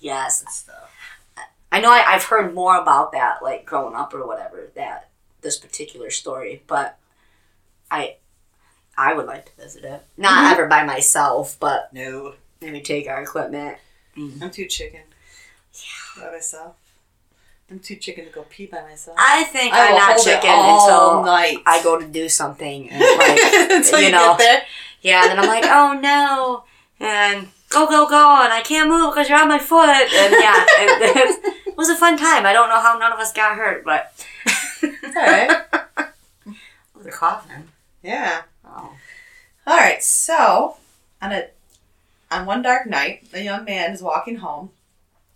[0.01, 0.41] yes.
[0.43, 0.91] and stuff.
[1.73, 5.09] I know I, I've heard more about that, like growing up or whatever, that
[5.41, 6.99] this particular story, but
[7.91, 8.17] I
[8.97, 10.03] I would like to visit it.
[10.17, 10.53] Not Mhm.
[10.53, 13.79] ever by myself, but No, maybe take our equipment.
[14.17, 15.01] I'm too chicken.
[16.21, 16.77] By myself.
[17.71, 19.17] I'm too chicken to go pee by myself.
[19.19, 21.59] I think I I'm not chicken until night.
[21.67, 22.91] I go to do something.
[22.91, 24.37] And like, Until you, you know.
[24.37, 24.63] get there.
[25.03, 26.65] yeah, and then I'm like, oh no,
[27.01, 30.65] and go go go, and I can't move because you're on my foot, and yeah,
[30.69, 32.45] it, it was a fun time.
[32.47, 34.13] I don't know how none of us got hurt, but
[34.83, 35.65] All right.
[35.75, 36.55] oh,
[37.03, 37.69] they're coughing.
[38.03, 38.43] Yeah.
[38.65, 38.93] Oh.
[39.67, 40.03] All right.
[40.03, 40.77] So,
[41.23, 41.47] on a
[42.31, 44.71] on one dark night, a young man is walking home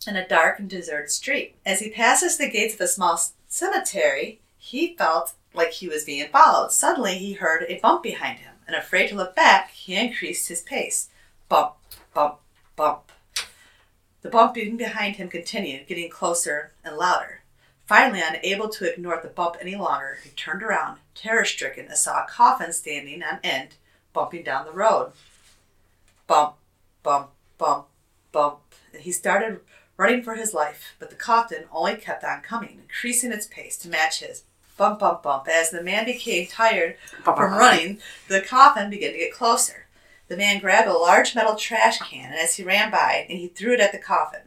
[0.09, 1.55] in a dark and deserted street.
[1.65, 6.29] As he passes the gates of a small cemetery, he felt like he was being
[6.29, 6.73] followed.
[6.73, 10.63] Suddenly, he heard a bump behind him, and afraid to look back, he increased his
[10.63, 11.09] pace.
[11.49, 11.75] Bump,
[12.15, 12.39] bump,
[12.75, 13.13] bump.
[14.23, 17.43] The bumping behind him continued, getting closer and louder.
[17.87, 22.23] Finally, unable to ignore the bump any longer, he turned around, terror stricken, and saw
[22.23, 23.77] a coffin standing on end,
[24.13, 25.13] bumping down the road.
[26.27, 26.57] Bump,
[27.03, 27.87] bump, bump,
[28.31, 28.59] bump.
[28.99, 29.61] He started
[29.99, 33.89] running for his life, but the coffin only kept on coming, increasing its pace to
[33.91, 34.45] match his.
[34.79, 35.49] Bump, bump, bump.
[35.49, 39.87] As the man became tired from running, the coffin began to get closer.
[40.29, 43.49] The man grabbed a large metal trash can, and as he ran by, and he
[43.49, 44.43] threw it at the coffin.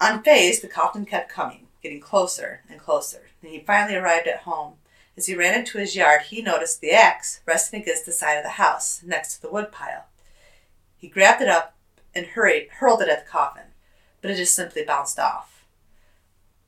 [0.00, 3.28] Unfazed, the coffin kept coming, getting closer and closer.
[3.42, 4.74] And he finally arrived at home.
[5.16, 8.42] As he ran into his yard, he noticed the axe resting against the side of
[8.42, 10.06] the house, next to the woodpile.
[10.96, 11.76] He grabbed it up
[12.14, 13.66] and hurried, hurled it at the coffin,
[14.22, 15.64] but it just simply bounced off.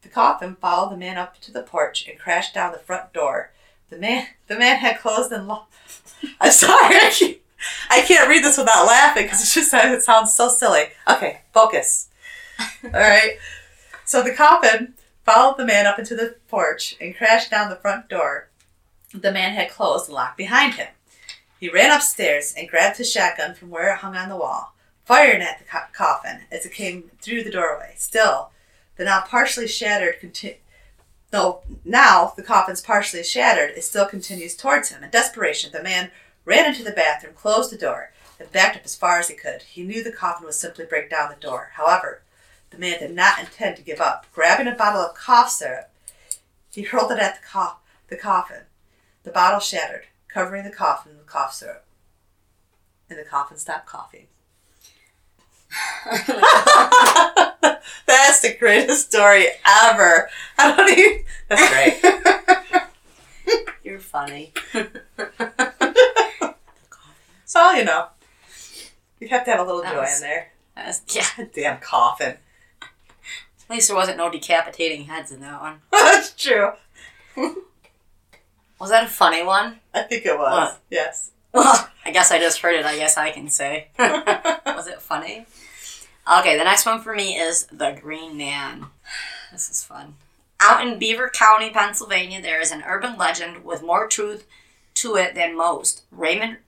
[0.02, 3.52] The coffin followed the man up to the porch and crashed down the front door.
[3.88, 5.72] The man, the man had closed and locked.
[6.40, 7.38] I'm sorry, I can't,
[7.88, 10.84] I can't read this without laughing because it's just it sounds so silly.
[11.08, 12.10] Okay, focus.
[12.84, 13.38] All right.
[14.04, 18.08] So the coffin followed the man up into the porch and crashed down the front
[18.08, 18.50] door.
[19.14, 20.88] The man had closed and locked behind him.
[21.58, 24.73] He ran upstairs and grabbed his shotgun from where it hung on the wall,
[25.04, 27.94] firing at the co- coffin as it came through the doorway.
[27.96, 28.50] Still,
[28.96, 30.60] the now partially shattered conti-
[31.30, 35.02] though now the coffin's partially shattered, it still continues towards him.
[35.02, 36.10] In desperation, the man
[36.44, 39.62] ran into the bathroom, closed the door, and backed up as far as he could.
[39.62, 41.70] He knew the coffin would simply break down the door.
[41.74, 42.22] However,
[42.70, 44.26] the man did not intend to give up.
[44.32, 45.90] Grabbing a bottle of cough syrup,
[46.70, 47.76] he hurled it at the, co-
[48.08, 48.62] the coffin.
[49.22, 51.84] The bottle shattered, covering the coffin with cough syrup.
[53.08, 54.26] And the coffin stopped coughing.
[58.06, 60.28] That's the greatest story ever.
[60.58, 61.24] I don't even.
[61.48, 63.62] That's great.
[63.84, 64.52] You're funny.
[67.46, 68.08] So, you know,
[69.20, 70.52] you have to have a little joy was- in there.
[70.74, 71.44] That's- yeah.
[71.54, 72.38] Damn coffin.
[72.82, 75.80] At least there wasn't no decapitating heads in that one.
[75.92, 76.72] That's true.
[77.36, 79.78] Was that a funny one?
[79.94, 80.50] I think it was.
[80.72, 80.80] What?
[80.90, 81.30] Yes.
[81.54, 82.84] I guess I just heard it.
[82.84, 83.88] I guess I can say.
[83.98, 85.46] Was it funny?
[86.40, 88.86] Okay, the next one for me is The Green Man.
[89.52, 90.14] This is fun.
[90.58, 94.46] Out in Beaver County, Pennsylvania, there is an urban legend with more truth
[94.94, 96.02] to it than most.
[96.10, 96.58] Raymond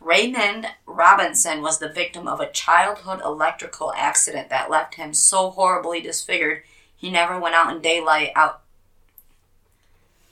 [0.00, 6.02] Raymond Robinson was the victim of a childhood electrical accident that left him so horribly
[6.02, 6.62] disfigured
[6.94, 8.63] he never went out in daylight out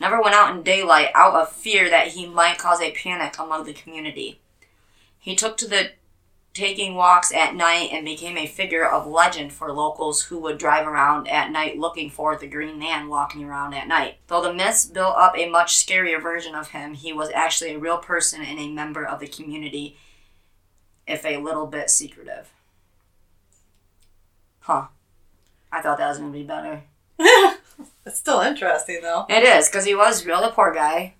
[0.02, 3.64] never went out in daylight out of fear that he might cause a panic among
[3.64, 4.40] the community.
[5.16, 5.92] He took to the
[6.52, 10.86] taking walks at night and became a figure of legend for locals who would drive
[10.86, 14.16] around at night looking for the green man walking around at night.
[14.26, 17.78] Though the myths built up a much scarier version of him, he was actually a
[17.78, 19.96] real person and a member of the community,
[21.06, 22.50] if a little bit secretive.
[24.60, 24.88] Huh.
[25.70, 26.82] I thought that was going to be better.
[28.06, 29.26] it's still interesting, though.
[29.28, 31.14] It is because he was real the poor guy.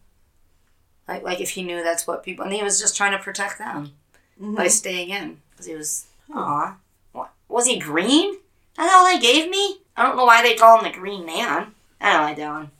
[1.08, 3.58] Like like if he knew that's what people and he was just trying to protect
[3.58, 3.92] them
[4.40, 4.54] mm-hmm.
[4.54, 6.06] by staying in because he was.
[6.34, 6.76] Aw,
[7.12, 8.38] what was he green?
[8.76, 9.80] That's all they gave me.
[9.96, 11.74] I don't know why they call him the Green Man.
[12.00, 12.70] I don't like that one.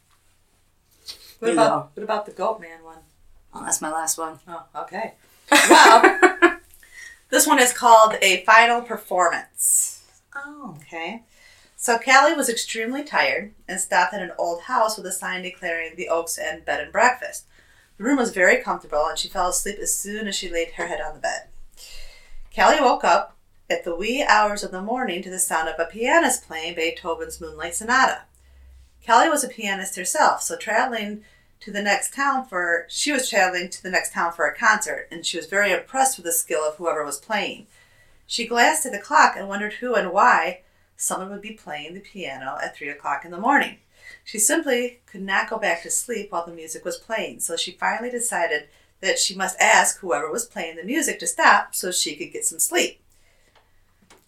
[1.38, 2.99] What You about, what about the Goat Man one?
[3.55, 4.38] Oh, that's my last one.
[4.49, 5.14] Oh, okay.
[5.51, 6.59] Well,
[7.31, 10.05] this one is called A Final Performance.
[10.35, 10.77] Oh.
[10.81, 11.23] Okay.
[11.83, 15.97] So Callie was extremely tired and stopped at an old house with a sign declaring
[15.97, 17.47] the Oaks End Bed and Breakfast.
[17.99, 20.87] The room was very comfortable and she fell asleep as soon as she laid her
[20.87, 21.49] head on the bed.
[22.55, 23.37] Callie woke up
[23.68, 27.40] at the wee hours of the morning to the sound of a pianist playing Beethoven's
[27.40, 28.27] Moonlight Sonata.
[29.05, 31.25] Callie was a pianist herself, so traveling
[31.59, 35.09] to the next town for she was traveling to the next town for a concert
[35.11, 37.66] and she was very impressed with the skill of whoever was playing.
[38.25, 40.62] She glanced at the clock and wondered who and why
[41.03, 43.77] someone would be playing the piano at three o'clock in the morning.
[44.25, 47.73] She simply could not go back to sleep while the music was playing, so she
[47.73, 48.69] finally decided
[49.01, 52.45] that she must ask whoever was playing the music to stop so she could get
[52.45, 53.01] some sleep.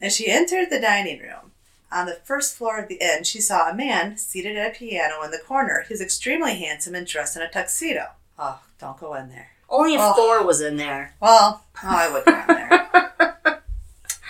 [0.03, 1.53] As she entered the dining room,
[1.93, 5.23] on the first floor of the inn, she saw a man seated at a piano
[5.23, 5.85] in the corner.
[5.87, 8.09] He was extremely handsome and dressed in a tuxedo.
[8.37, 9.51] Oh, don't go in there.
[9.69, 10.13] Only if Oh.
[10.15, 11.15] Thor was in there.
[11.21, 13.63] Well, oh, I wouldn't go in there.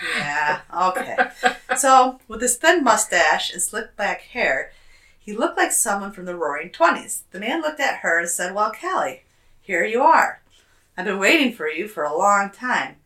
[0.19, 1.17] yeah, okay.
[1.77, 4.71] So, with his thin mustache and slick back hair,
[5.19, 7.23] he looked like someone from the roaring 20s.
[7.31, 9.23] The man looked at her and said, Well, Callie,
[9.59, 10.41] here you are.
[10.97, 12.97] I've been waiting for you for a long time.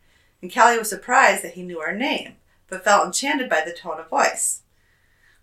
[0.42, 2.36] And Callie was surprised that he knew her name,
[2.68, 4.62] but felt enchanted by the tone of voice.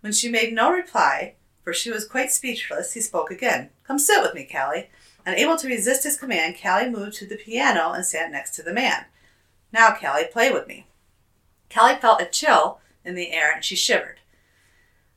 [0.01, 3.71] When she made no reply, for she was quite speechless, he spoke again.
[3.83, 4.89] Come sit with me, Callie.
[5.25, 8.73] Unable to resist his command, Callie moved to the piano and sat next to the
[8.73, 9.05] man.
[9.73, 10.87] Now, Callie, play with me.
[11.73, 14.19] Callie felt a chill in the air and she shivered.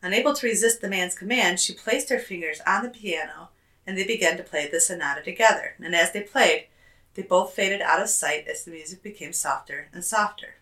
[0.02, 3.50] Unable to resist the man's command, she placed her fingers on the piano
[3.86, 5.74] and they began to play the sonata together.
[5.82, 6.68] And as they played,
[7.14, 10.54] they both faded out of sight as the music became softer and softer.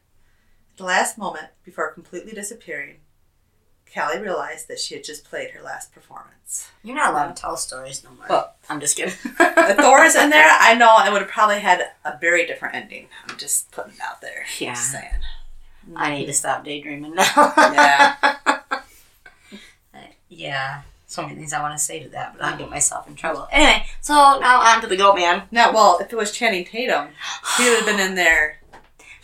[0.73, 2.97] At the last moment, before completely disappearing,
[3.95, 6.69] Callie realized that she had just played her last performance.
[6.83, 8.27] You're not allowed to tell stories no more.
[8.29, 9.15] Well- I'm just kidding.
[9.41, 12.75] If Thor is in there, I know it would have probably had a very different
[12.75, 13.09] ending.
[13.29, 14.45] I'm just putting it out there.
[14.59, 14.75] Yeah.
[14.75, 15.13] Just saying.
[15.97, 17.53] I need to stop daydreaming now.
[17.57, 18.15] Yeah.
[19.95, 19.99] Uh,
[20.29, 20.83] yeah.
[21.07, 22.59] So many things I want to say to that, but I'll mm.
[22.59, 23.49] get myself in trouble.
[23.51, 25.45] Anyway, so now on to the goat man.
[25.51, 27.09] Now, well, if it was Channing Tatum,
[27.57, 28.61] he would have been in there.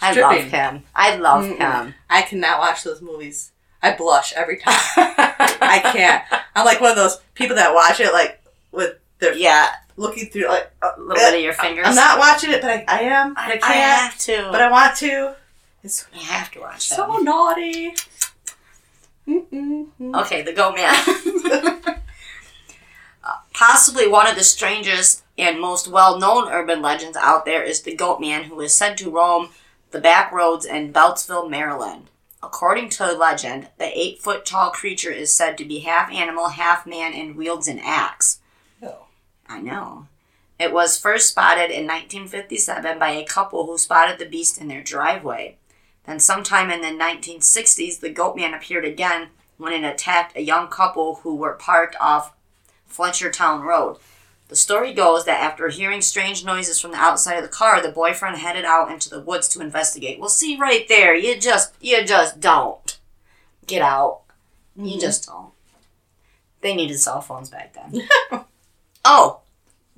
[0.01, 0.83] I love him.
[0.95, 1.59] I love Mm-mm.
[1.59, 1.95] him.
[2.09, 3.53] I cannot watch those movies.
[3.83, 4.75] I blush every time.
[4.97, 6.25] I can't.
[6.55, 10.49] I'm like one of those people that watch it like with their Yeah, looking through
[10.49, 10.73] like.
[10.83, 11.87] uh, a little bit of eh, your fingers.
[11.87, 13.35] I'm not watching it, but I, I am.
[13.35, 13.65] But I I, I can't.
[13.65, 14.49] I have to.
[14.51, 15.35] but I want to.
[15.85, 17.95] It's you have to watch so naughty.
[19.29, 19.89] Mm-mm.
[20.23, 21.81] Okay, the goat man.
[23.27, 27.97] Uh, Possibly one of the strangest and most well-known urban legends out there is the
[27.97, 29.49] goat man who is said to roam
[29.93, 32.11] the back roads in Beltsville, Maryland.
[32.43, 37.35] According to legend, the eight-foot-tall creature is said to be half animal, half man, and
[37.35, 38.41] wields an axe.
[38.83, 39.07] Oh.
[39.49, 40.09] I know.
[40.59, 44.83] It was first spotted in 1957 by a couple who spotted the beast in their
[44.83, 45.57] driveway.
[46.07, 50.69] Then, sometime in the 1960s, the goat man appeared again when it attacked a young
[50.69, 52.35] couple who were parked off
[52.91, 53.97] Fletchertown Road.
[54.49, 57.89] The story goes that after hearing strange noises from the outside of the car, the
[57.89, 60.21] boyfriend headed out into the woods to investigate.
[60.21, 62.99] Well, see right there, you just you just don't
[63.67, 64.21] get out.
[64.77, 65.01] You mm-hmm.
[65.01, 65.53] just don't.
[66.61, 68.07] They needed cell phones back then.
[69.05, 69.41] oh,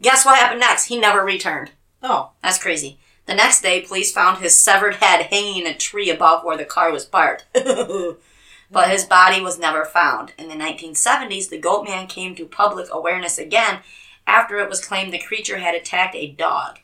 [0.00, 0.86] guess what happened next?
[0.86, 1.72] He never returned.
[2.02, 2.30] Oh.
[2.42, 2.98] That's crazy.
[3.27, 6.64] The next day, police found his severed head hanging in a tree above where the
[6.64, 7.45] car was parked.
[8.70, 10.33] but his body was never found.
[10.39, 13.81] In the 1970s, the goat man came to public awareness again
[14.27, 16.79] after it was claimed the creature had attacked a dog.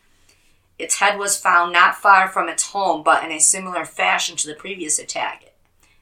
[0.79, 4.47] Its head was found not far from its home, but in a similar fashion to
[4.49, 5.53] the previous attack.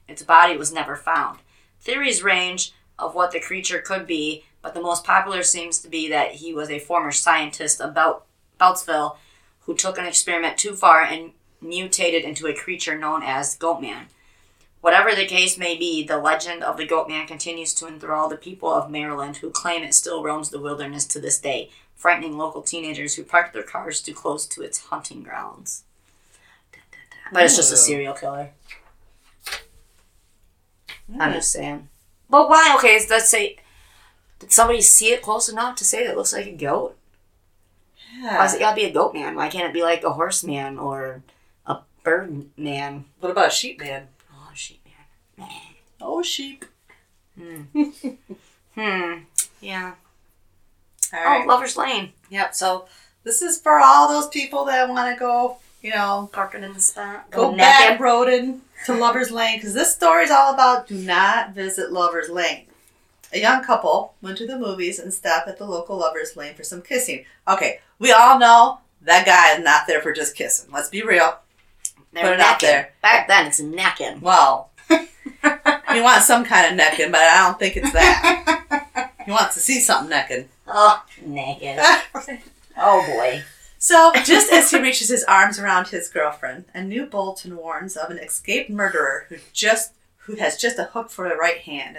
[0.07, 1.39] Its body was never found.
[1.81, 6.09] Theories range of what the creature could be, but the most popular seems to be
[6.09, 8.25] that he was a former scientist of Bel-
[8.59, 9.17] Beltsville
[9.71, 14.07] who took an experiment too far and mutated into a creature known as Goatman.
[14.81, 18.69] Whatever the case may be, the legend of the Goatman continues to enthrall the people
[18.69, 23.15] of Maryland who claim it still roams the wilderness to this day, frightening local teenagers
[23.15, 25.83] who park their cars too close to its hunting grounds.
[27.31, 28.49] But it's just a serial killer.
[31.17, 31.87] I'm just saying.
[32.29, 32.73] But why?
[32.77, 33.57] Okay, let's say,
[34.39, 36.97] did somebody see it close enough to say it looks like a goat?
[38.19, 38.67] Why does it Yeah.
[38.69, 39.35] gotta be a goat man?
[39.35, 41.23] Why can't it be like a horse man or
[41.65, 43.05] a bird man?
[43.19, 44.07] What about a sheep man?
[44.33, 44.85] Oh, sheep
[45.37, 45.47] man.
[46.01, 46.65] Oh, sheep.
[47.39, 47.63] Hmm.
[48.75, 49.13] Hmm.
[49.59, 49.93] Yeah.
[51.13, 51.45] All Oh.
[51.45, 52.13] Lover's Lane.
[52.29, 52.55] Yep.
[52.55, 52.85] So
[53.23, 56.79] this is for all those people that want to go, you know, Parking in the
[56.79, 57.29] spot.
[57.31, 61.91] go back roading to Lover's Lane because this story is all about do not visit
[61.91, 62.65] Lover's Lane.
[63.33, 66.63] A young couple went to the movies and stopped at the local Lover's Lane for
[66.63, 67.25] some kissing.
[67.47, 70.71] Okay, we all know that guy is not there for just kissing.
[70.71, 71.39] Let's be real.
[72.13, 72.93] They're Put it out there.
[73.01, 74.19] Back then, it's necking.
[74.19, 79.11] Well, you want some kind of necking, but I don't think it's that.
[79.25, 80.49] He wants to see something necking.
[80.67, 81.79] Oh, naked.
[82.77, 83.43] Oh boy.
[83.77, 88.09] So, just as he reaches his arms around his girlfriend, a new bulletin warns of
[88.09, 91.97] an escaped murderer who just who has just a hook for the right hand,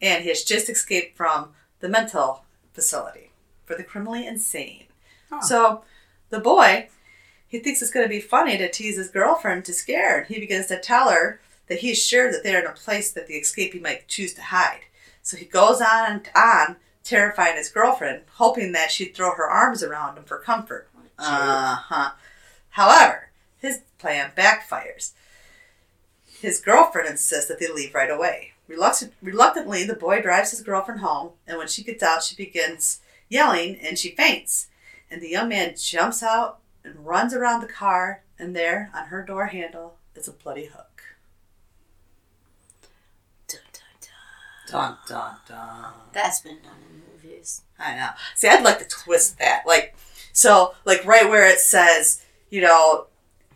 [0.00, 3.30] and he has just escaped from the mental facility
[3.64, 4.84] for the criminally insane.
[5.30, 5.40] Huh.
[5.40, 5.84] So,
[6.30, 6.88] the boy,
[7.46, 10.40] he thinks it's going to be funny to tease his girlfriend to scare, and he
[10.40, 13.40] begins to tell her that he's sure that they are in a place that the
[13.40, 14.80] escapee might choose to hide.
[15.22, 19.82] So he goes on and on, terrifying his girlfriend, hoping that she'd throw her arms
[19.82, 20.88] around him for comfort.
[21.18, 22.10] Uh huh.
[22.70, 25.12] However, his plan backfires.
[26.40, 28.53] His girlfriend insists that they leave right away.
[28.66, 33.00] Reluctant, reluctantly, the boy drives his girlfriend home, and when she gets out, she begins
[33.28, 34.68] yelling and she faints.
[35.10, 39.22] And the young man jumps out and runs around the car, and there, on her
[39.22, 41.02] door handle, is a bloody hook.
[43.48, 44.96] Dun, dun, dun.
[44.96, 45.92] Dun dun dun.
[46.12, 47.62] That's been done in movies.
[47.78, 48.10] I know.
[48.34, 49.64] See, I'd like to twist that.
[49.66, 49.94] Like,
[50.32, 53.06] so, like, right where it says, you know,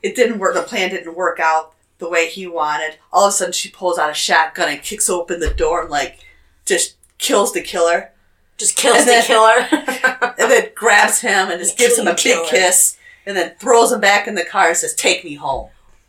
[0.02, 2.98] it didn't work, the plan didn't work out the way he wanted.
[3.12, 5.90] All of a sudden, she pulls out a shotgun and kicks open the door and,
[5.90, 6.20] like,
[6.64, 8.12] just kills the killer.
[8.56, 10.34] Just kills And the then- killer.
[10.38, 12.96] And then grabs him and just gives him a big kiss.
[13.26, 15.68] And then throws him back in the car and says, Take me home.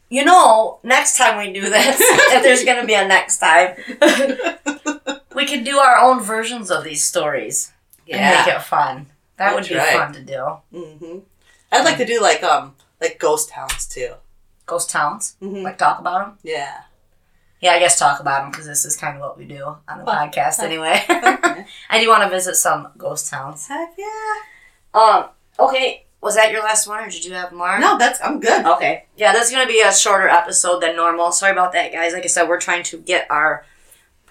[0.09, 3.75] you know, next time we do this, if there's gonna be a next time,
[5.35, 7.71] we could do our own versions of these stories
[8.05, 8.17] yeah.
[8.17, 9.07] and make it fun.
[9.37, 9.93] That would be right.
[9.93, 10.57] fun to do.
[10.73, 11.19] Mm-hmm.
[11.71, 14.13] I'd like to do, like, um, like ghost towns, too.
[14.69, 15.63] Ghost towns, Mhm.
[15.63, 16.37] like talk about them.
[16.43, 16.81] Yeah.
[17.61, 19.99] Yeah, I guess talk about them because this is kind of what we do on
[19.99, 20.29] the Fun.
[20.29, 21.03] podcast anyway.
[21.89, 23.67] I do want to visit some ghost towns.
[23.67, 24.35] Heck yeah.
[24.93, 25.25] Um,
[25.59, 27.77] okay, was that your last one or did you have more?
[27.79, 28.65] No, that's, I'm good.
[28.65, 29.05] Okay.
[29.17, 31.31] Yeah, going to be a shorter episode than normal.
[31.33, 32.13] Sorry about that, guys.
[32.13, 33.65] Like I said, we're trying to get our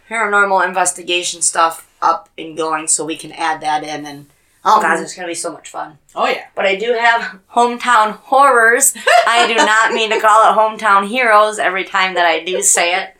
[0.09, 4.07] paranormal investigation stuff up and going so we can add that in.
[4.07, 4.27] And
[4.65, 5.99] oh, god, it's going to be so much fun.
[6.15, 6.47] Oh, yeah.
[6.55, 8.95] But I do have hometown horrors.
[9.27, 12.95] I do not mean to call it hometown heroes every time that I do say
[13.01, 13.17] it.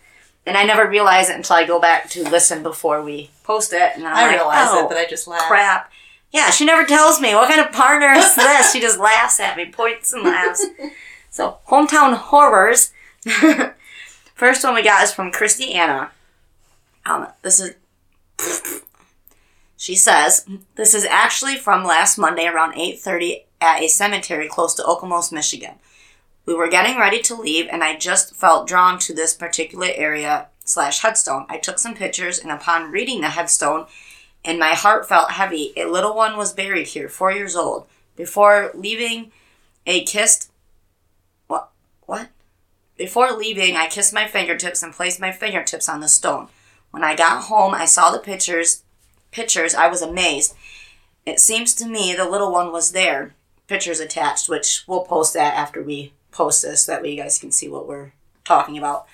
[0.47, 3.93] And I never realize it until I go back to listen before we post it.
[3.95, 5.43] And I'm I like, realize oh, it, but I just laugh.
[5.43, 5.91] crap.
[6.33, 8.73] Yeah, she never tells me what kind of partner is this.
[8.73, 10.65] she just laughs at me, points and laughs.
[11.31, 12.93] So, hometown horrors.
[14.35, 16.11] First one we got is from Christy Anna.
[17.07, 17.75] Um, this is.
[19.79, 24.75] She says this is actually from last Monday around eight thirty at a cemetery close
[24.75, 25.77] to Okemos, Michigan.
[26.45, 30.49] We were getting ready to leave, and I just felt drawn to this particular area
[30.65, 31.47] slash headstone.
[31.49, 33.87] I took some pictures, and upon reading the headstone,
[34.45, 35.73] and my heart felt heavy.
[35.77, 37.87] A little one was buried here, four years old.
[38.17, 39.31] Before leaving,
[39.87, 40.51] a kissed.
[41.47, 41.71] What?
[42.07, 42.31] What?
[42.97, 46.49] Before leaving, I kissed my fingertips and placed my fingertips on the stone.
[46.91, 48.83] When I got home, I saw the pictures.
[49.31, 49.75] Pictures.
[49.75, 50.55] I was amazed.
[51.27, 53.35] It seems to me the little one was there.
[53.67, 57.53] Pictures attached, which we'll post that after we post this, that way you guys can
[57.53, 58.13] see what we're
[58.45, 59.07] talking about.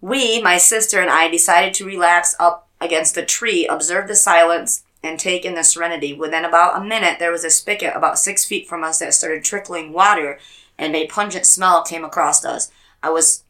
[0.00, 4.84] We, my sister and I, decided to relax up against a tree, observe the silence,
[5.02, 6.12] and take in the serenity.
[6.12, 9.44] Within about a minute, there was a spigot about six feet from us that started
[9.44, 10.38] trickling water,
[10.76, 12.70] and a pungent smell came across us.
[13.02, 13.44] I was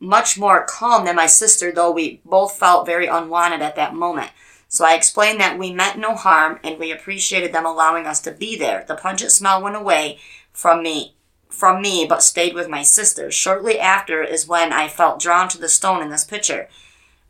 [0.00, 4.30] much more calm than my sister, though we both felt very unwanted at that moment.
[4.72, 8.30] So I explained that we meant no harm and we appreciated them allowing us to
[8.30, 8.86] be there.
[8.88, 10.18] The pungent smell went away
[10.50, 11.14] from me
[11.50, 13.30] from me but stayed with my sister.
[13.30, 16.70] Shortly after is when I felt drawn to the stone in this picture.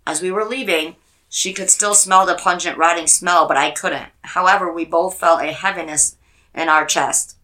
[0.06, 0.94] As we were leaving,
[1.28, 4.10] she could still smell the pungent rotting smell, but I couldn't.
[4.22, 6.16] However, we both felt a heaviness
[6.54, 7.36] in our chest.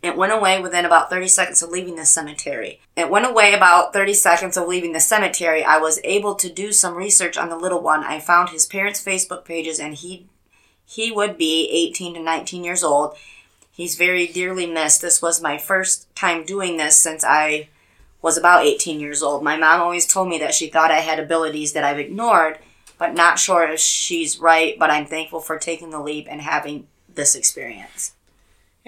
[0.00, 2.80] It went away within about 30 seconds of leaving the cemetery.
[2.96, 5.64] It went away about 30 seconds of leaving the cemetery.
[5.64, 8.04] I was able to do some research on the little one.
[8.04, 10.26] I found his parents' Facebook pages and he
[10.84, 13.14] he would be 18 to 19 years old.
[13.70, 15.02] He's very dearly missed.
[15.02, 17.68] This was my first time doing this since I
[18.22, 19.44] was about 18 years old.
[19.44, 22.58] My mom always told me that she thought I had abilities that I've ignored,
[22.98, 26.88] but not sure if she's right, but I'm thankful for taking the leap and having
[27.12, 28.14] this experience.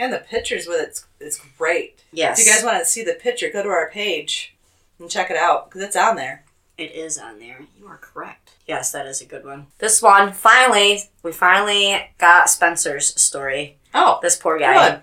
[0.01, 2.03] And the pictures with it's it's great.
[2.11, 2.41] Yes.
[2.41, 4.55] If you guys want to see the picture, go to our page
[4.99, 6.45] and check it out because it's on there.
[6.79, 7.61] It is on there.
[7.79, 8.53] You are correct.
[8.67, 9.67] Yes, that is a good one.
[9.79, 13.77] This one, finally, we finally got Spencer's story.
[13.93, 14.91] Oh, This poor guy.
[14.91, 15.01] Good.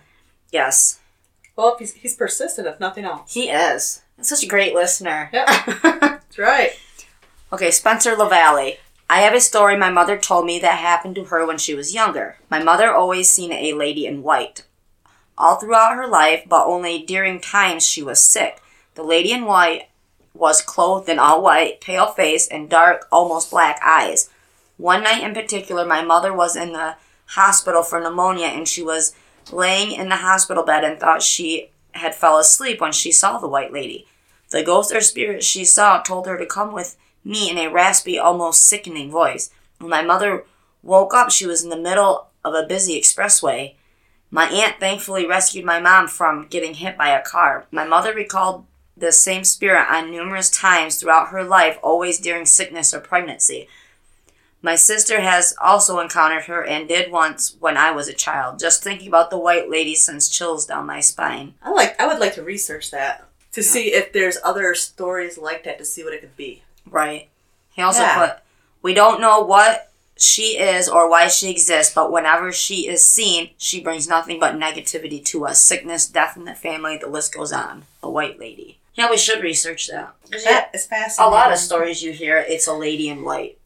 [0.51, 0.99] Yes,
[1.55, 3.33] well, he's, he's persistent, if nothing else.
[3.33, 4.01] he is.
[4.15, 5.29] He's such a great listener.
[5.33, 5.47] Yep.
[5.83, 6.71] That's right.
[7.53, 8.77] okay, Spencer LaValle.
[9.09, 11.93] I have a story my mother told me that happened to her when she was
[11.93, 12.37] younger.
[12.49, 14.63] My mother always seen a lady in white.
[15.37, 18.61] All throughout her life, but only during times she was sick.
[18.95, 19.89] The lady in white
[20.33, 24.29] was clothed in all white, pale face, and dark, almost black eyes.
[24.77, 26.95] One night in particular, my mother was in the
[27.27, 29.15] hospital for pneumonia and she was
[29.51, 33.47] laying in the hospital bed and thought she had fell asleep when she saw the
[33.47, 34.07] white lady.
[34.49, 38.17] The ghost or spirit she saw told her to come with me in a raspy,
[38.17, 39.49] almost sickening voice.
[39.79, 40.45] When my mother
[40.83, 43.75] woke up, she was in the middle of a busy expressway.
[44.29, 47.65] My aunt thankfully rescued my mom from getting hit by a car.
[47.71, 48.65] My mother recalled
[48.95, 53.67] the same spirit on numerous times throughout her life, always during sickness or pregnancy.
[54.61, 58.59] My sister has also encountered her and did once when I was a child.
[58.59, 61.53] Just thinking about the white lady sends chills down my spine.
[61.61, 61.99] I like.
[62.01, 65.85] I would like to research that to see if there's other stories like that to
[65.85, 66.63] see what it could be.
[66.89, 67.29] Right.
[67.71, 68.17] He also Yeah.
[68.27, 68.37] put,
[68.81, 69.86] We don't know what
[70.19, 74.55] she is or why she exists, but whenever she is seen, she brings nothing but
[74.55, 75.63] negativity to us.
[75.63, 77.83] Sickness, death in the family, the list goes on.
[78.03, 78.79] A white lady.
[78.95, 80.15] Yeah, we should research that.
[80.43, 80.87] That is
[81.19, 83.57] a lot of stories you hear, it's a lady in white.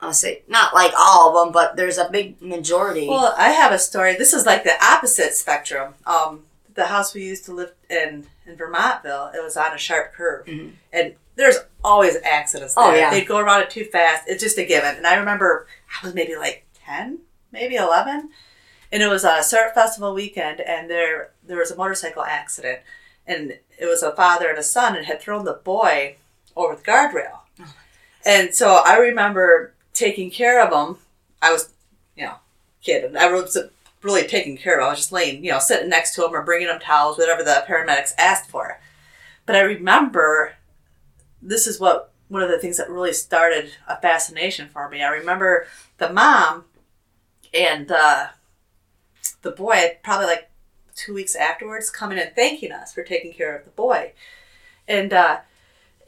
[0.00, 3.08] I'll say, not like all of them, but there's a big majority.
[3.08, 4.14] Well, I have a story.
[4.14, 5.94] This is like the opposite spectrum.
[6.06, 6.44] Um,
[6.74, 10.46] the house we used to live in in Vermontville, it was on a sharp curve,
[10.46, 10.72] Mhm.
[10.92, 12.84] and there's always accidents there.
[12.84, 13.10] Oh, yeah.
[13.10, 14.24] They'd go around it too fast.
[14.28, 14.94] It's just a given.
[14.96, 17.20] And I remember I was maybe like ten,
[17.52, 18.30] maybe eleven,
[18.92, 22.80] and it was a surf festival weekend, and there there was a motorcycle accident,
[23.26, 26.16] and it was a father and a son, and had thrown the boy
[26.56, 27.40] over the guardrail.
[27.60, 27.74] Oh
[28.26, 30.98] and so I remember taking care of him.
[31.40, 31.70] I was,
[32.16, 32.36] you know,
[32.82, 33.56] kid, and I was
[34.02, 34.86] really taking care of him.
[34.86, 37.42] I was just laying, you know, sitting next to him or bringing him towels, whatever
[37.42, 38.80] the paramedics asked for.
[39.46, 40.54] But I remember
[41.40, 45.02] this is what one of the things that really started a fascination for me.
[45.02, 45.66] I remember
[45.96, 46.64] the mom
[47.52, 48.30] and the
[49.50, 50.50] boy, probably like
[50.94, 54.12] two weeks afterwards, coming and thanking us for taking care of the boy.
[54.86, 55.38] And uh,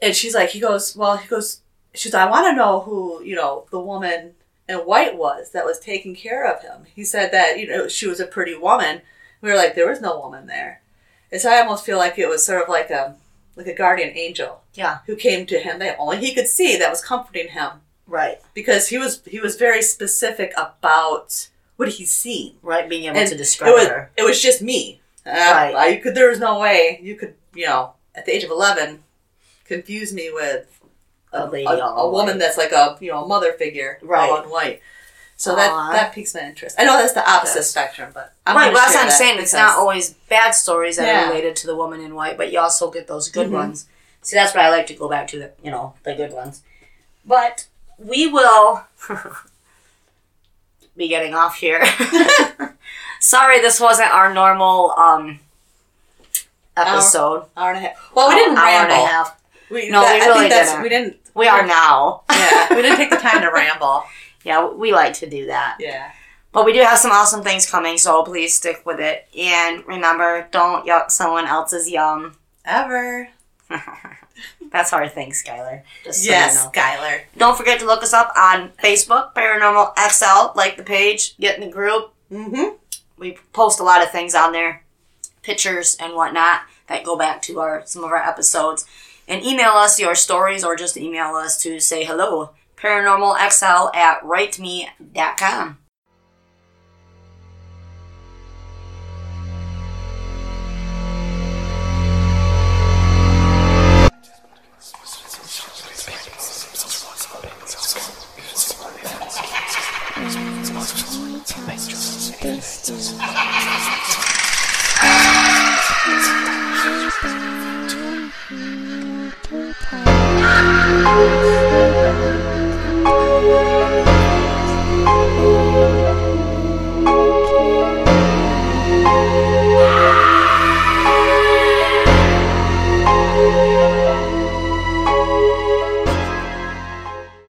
[0.01, 1.61] and she's like, he goes, well, he goes,
[1.93, 4.33] she's, I want to know who you know the woman
[4.69, 6.85] in white was that was taking care of him.
[6.93, 9.01] He said that you know she was a pretty woman.
[9.41, 10.81] We were like, there was no woman there.
[11.31, 13.15] And so I almost feel like it was sort of like a
[13.55, 16.89] like a guardian angel yeah, who came to him that only he could see that
[16.89, 17.71] was comforting him
[18.07, 18.39] right.
[18.53, 22.55] because he was he was very specific about what he's seen.
[22.61, 24.11] Right, being able And to It describe was her.
[24.17, 25.01] it was just me.
[25.25, 25.75] Uh, Right.
[25.75, 29.03] I could there was no way you could you know at the age of eleven
[29.65, 30.67] confuse me with
[31.33, 34.29] A lady a, a woman that's like a you know a mother figure Right.
[34.29, 34.81] all in white.
[35.37, 36.75] So that that piques my interest.
[36.79, 37.71] I know that's the opposite Yes.
[37.71, 39.39] spectrum, but I'm right, well, that's what I'm saying.
[39.39, 41.25] It's not always bad stories that Yeah.
[41.25, 43.53] are related to the woman in white, but you also get those good Mhm.
[43.53, 43.85] ones.
[44.21, 46.61] See, that's what I like to go back to, the, you know, the good ones.
[47.25, 47.67] But
[47.97, 48.83] we will
[50.97, 51.83] be getting off here.
[53.19, 55.39] Sorry, this wasn't our normal um
[56.77, 57.45] episode.
[57.55, 58.11] Hour and a half.
[58.15, 58.93] Well, we didn't Hour ramble.
[58.95, 59.41] and a half.
[59.69, 60.83] We, No, we I really think that's, didn't.
[60.83, 61.17] We didn't.
[61.33, 62.23] We are now.
[62.29, 64.03] Yeah, we didn't take the time to ramble.
[64.43, 65.77] Yeah, we like to do that.
[65.79, 66.11] Yeah.
[66.51, 69.27] But we do have some awesome things coming, so please stick with it.
[69.37, 72.35] And remember, don't yuck someone else's yum.
[72.65, 73.29] Ever.
[74.71, 75.81] That's our thing, Skylar.
[76.03, 76.71] Just so yes, you know.
[76.71, 77.21] Skylar.
[77.37, 80.57] Don't forget to look us up on Facebook, Paranormal XL.
[80.57, 82.13] Like the page, get in the group.
[82.31, 82.75] Mm-hmm.
[83.17, 84.83] We post a lot of things on there,
[85.41, 88.85] pictures and whatnot that go back to our some of our episodes.
[89.27, 92.51] And email us your stories or just email us to say hello.
[92.77, 95.77] ParanormalXL at writeme.com.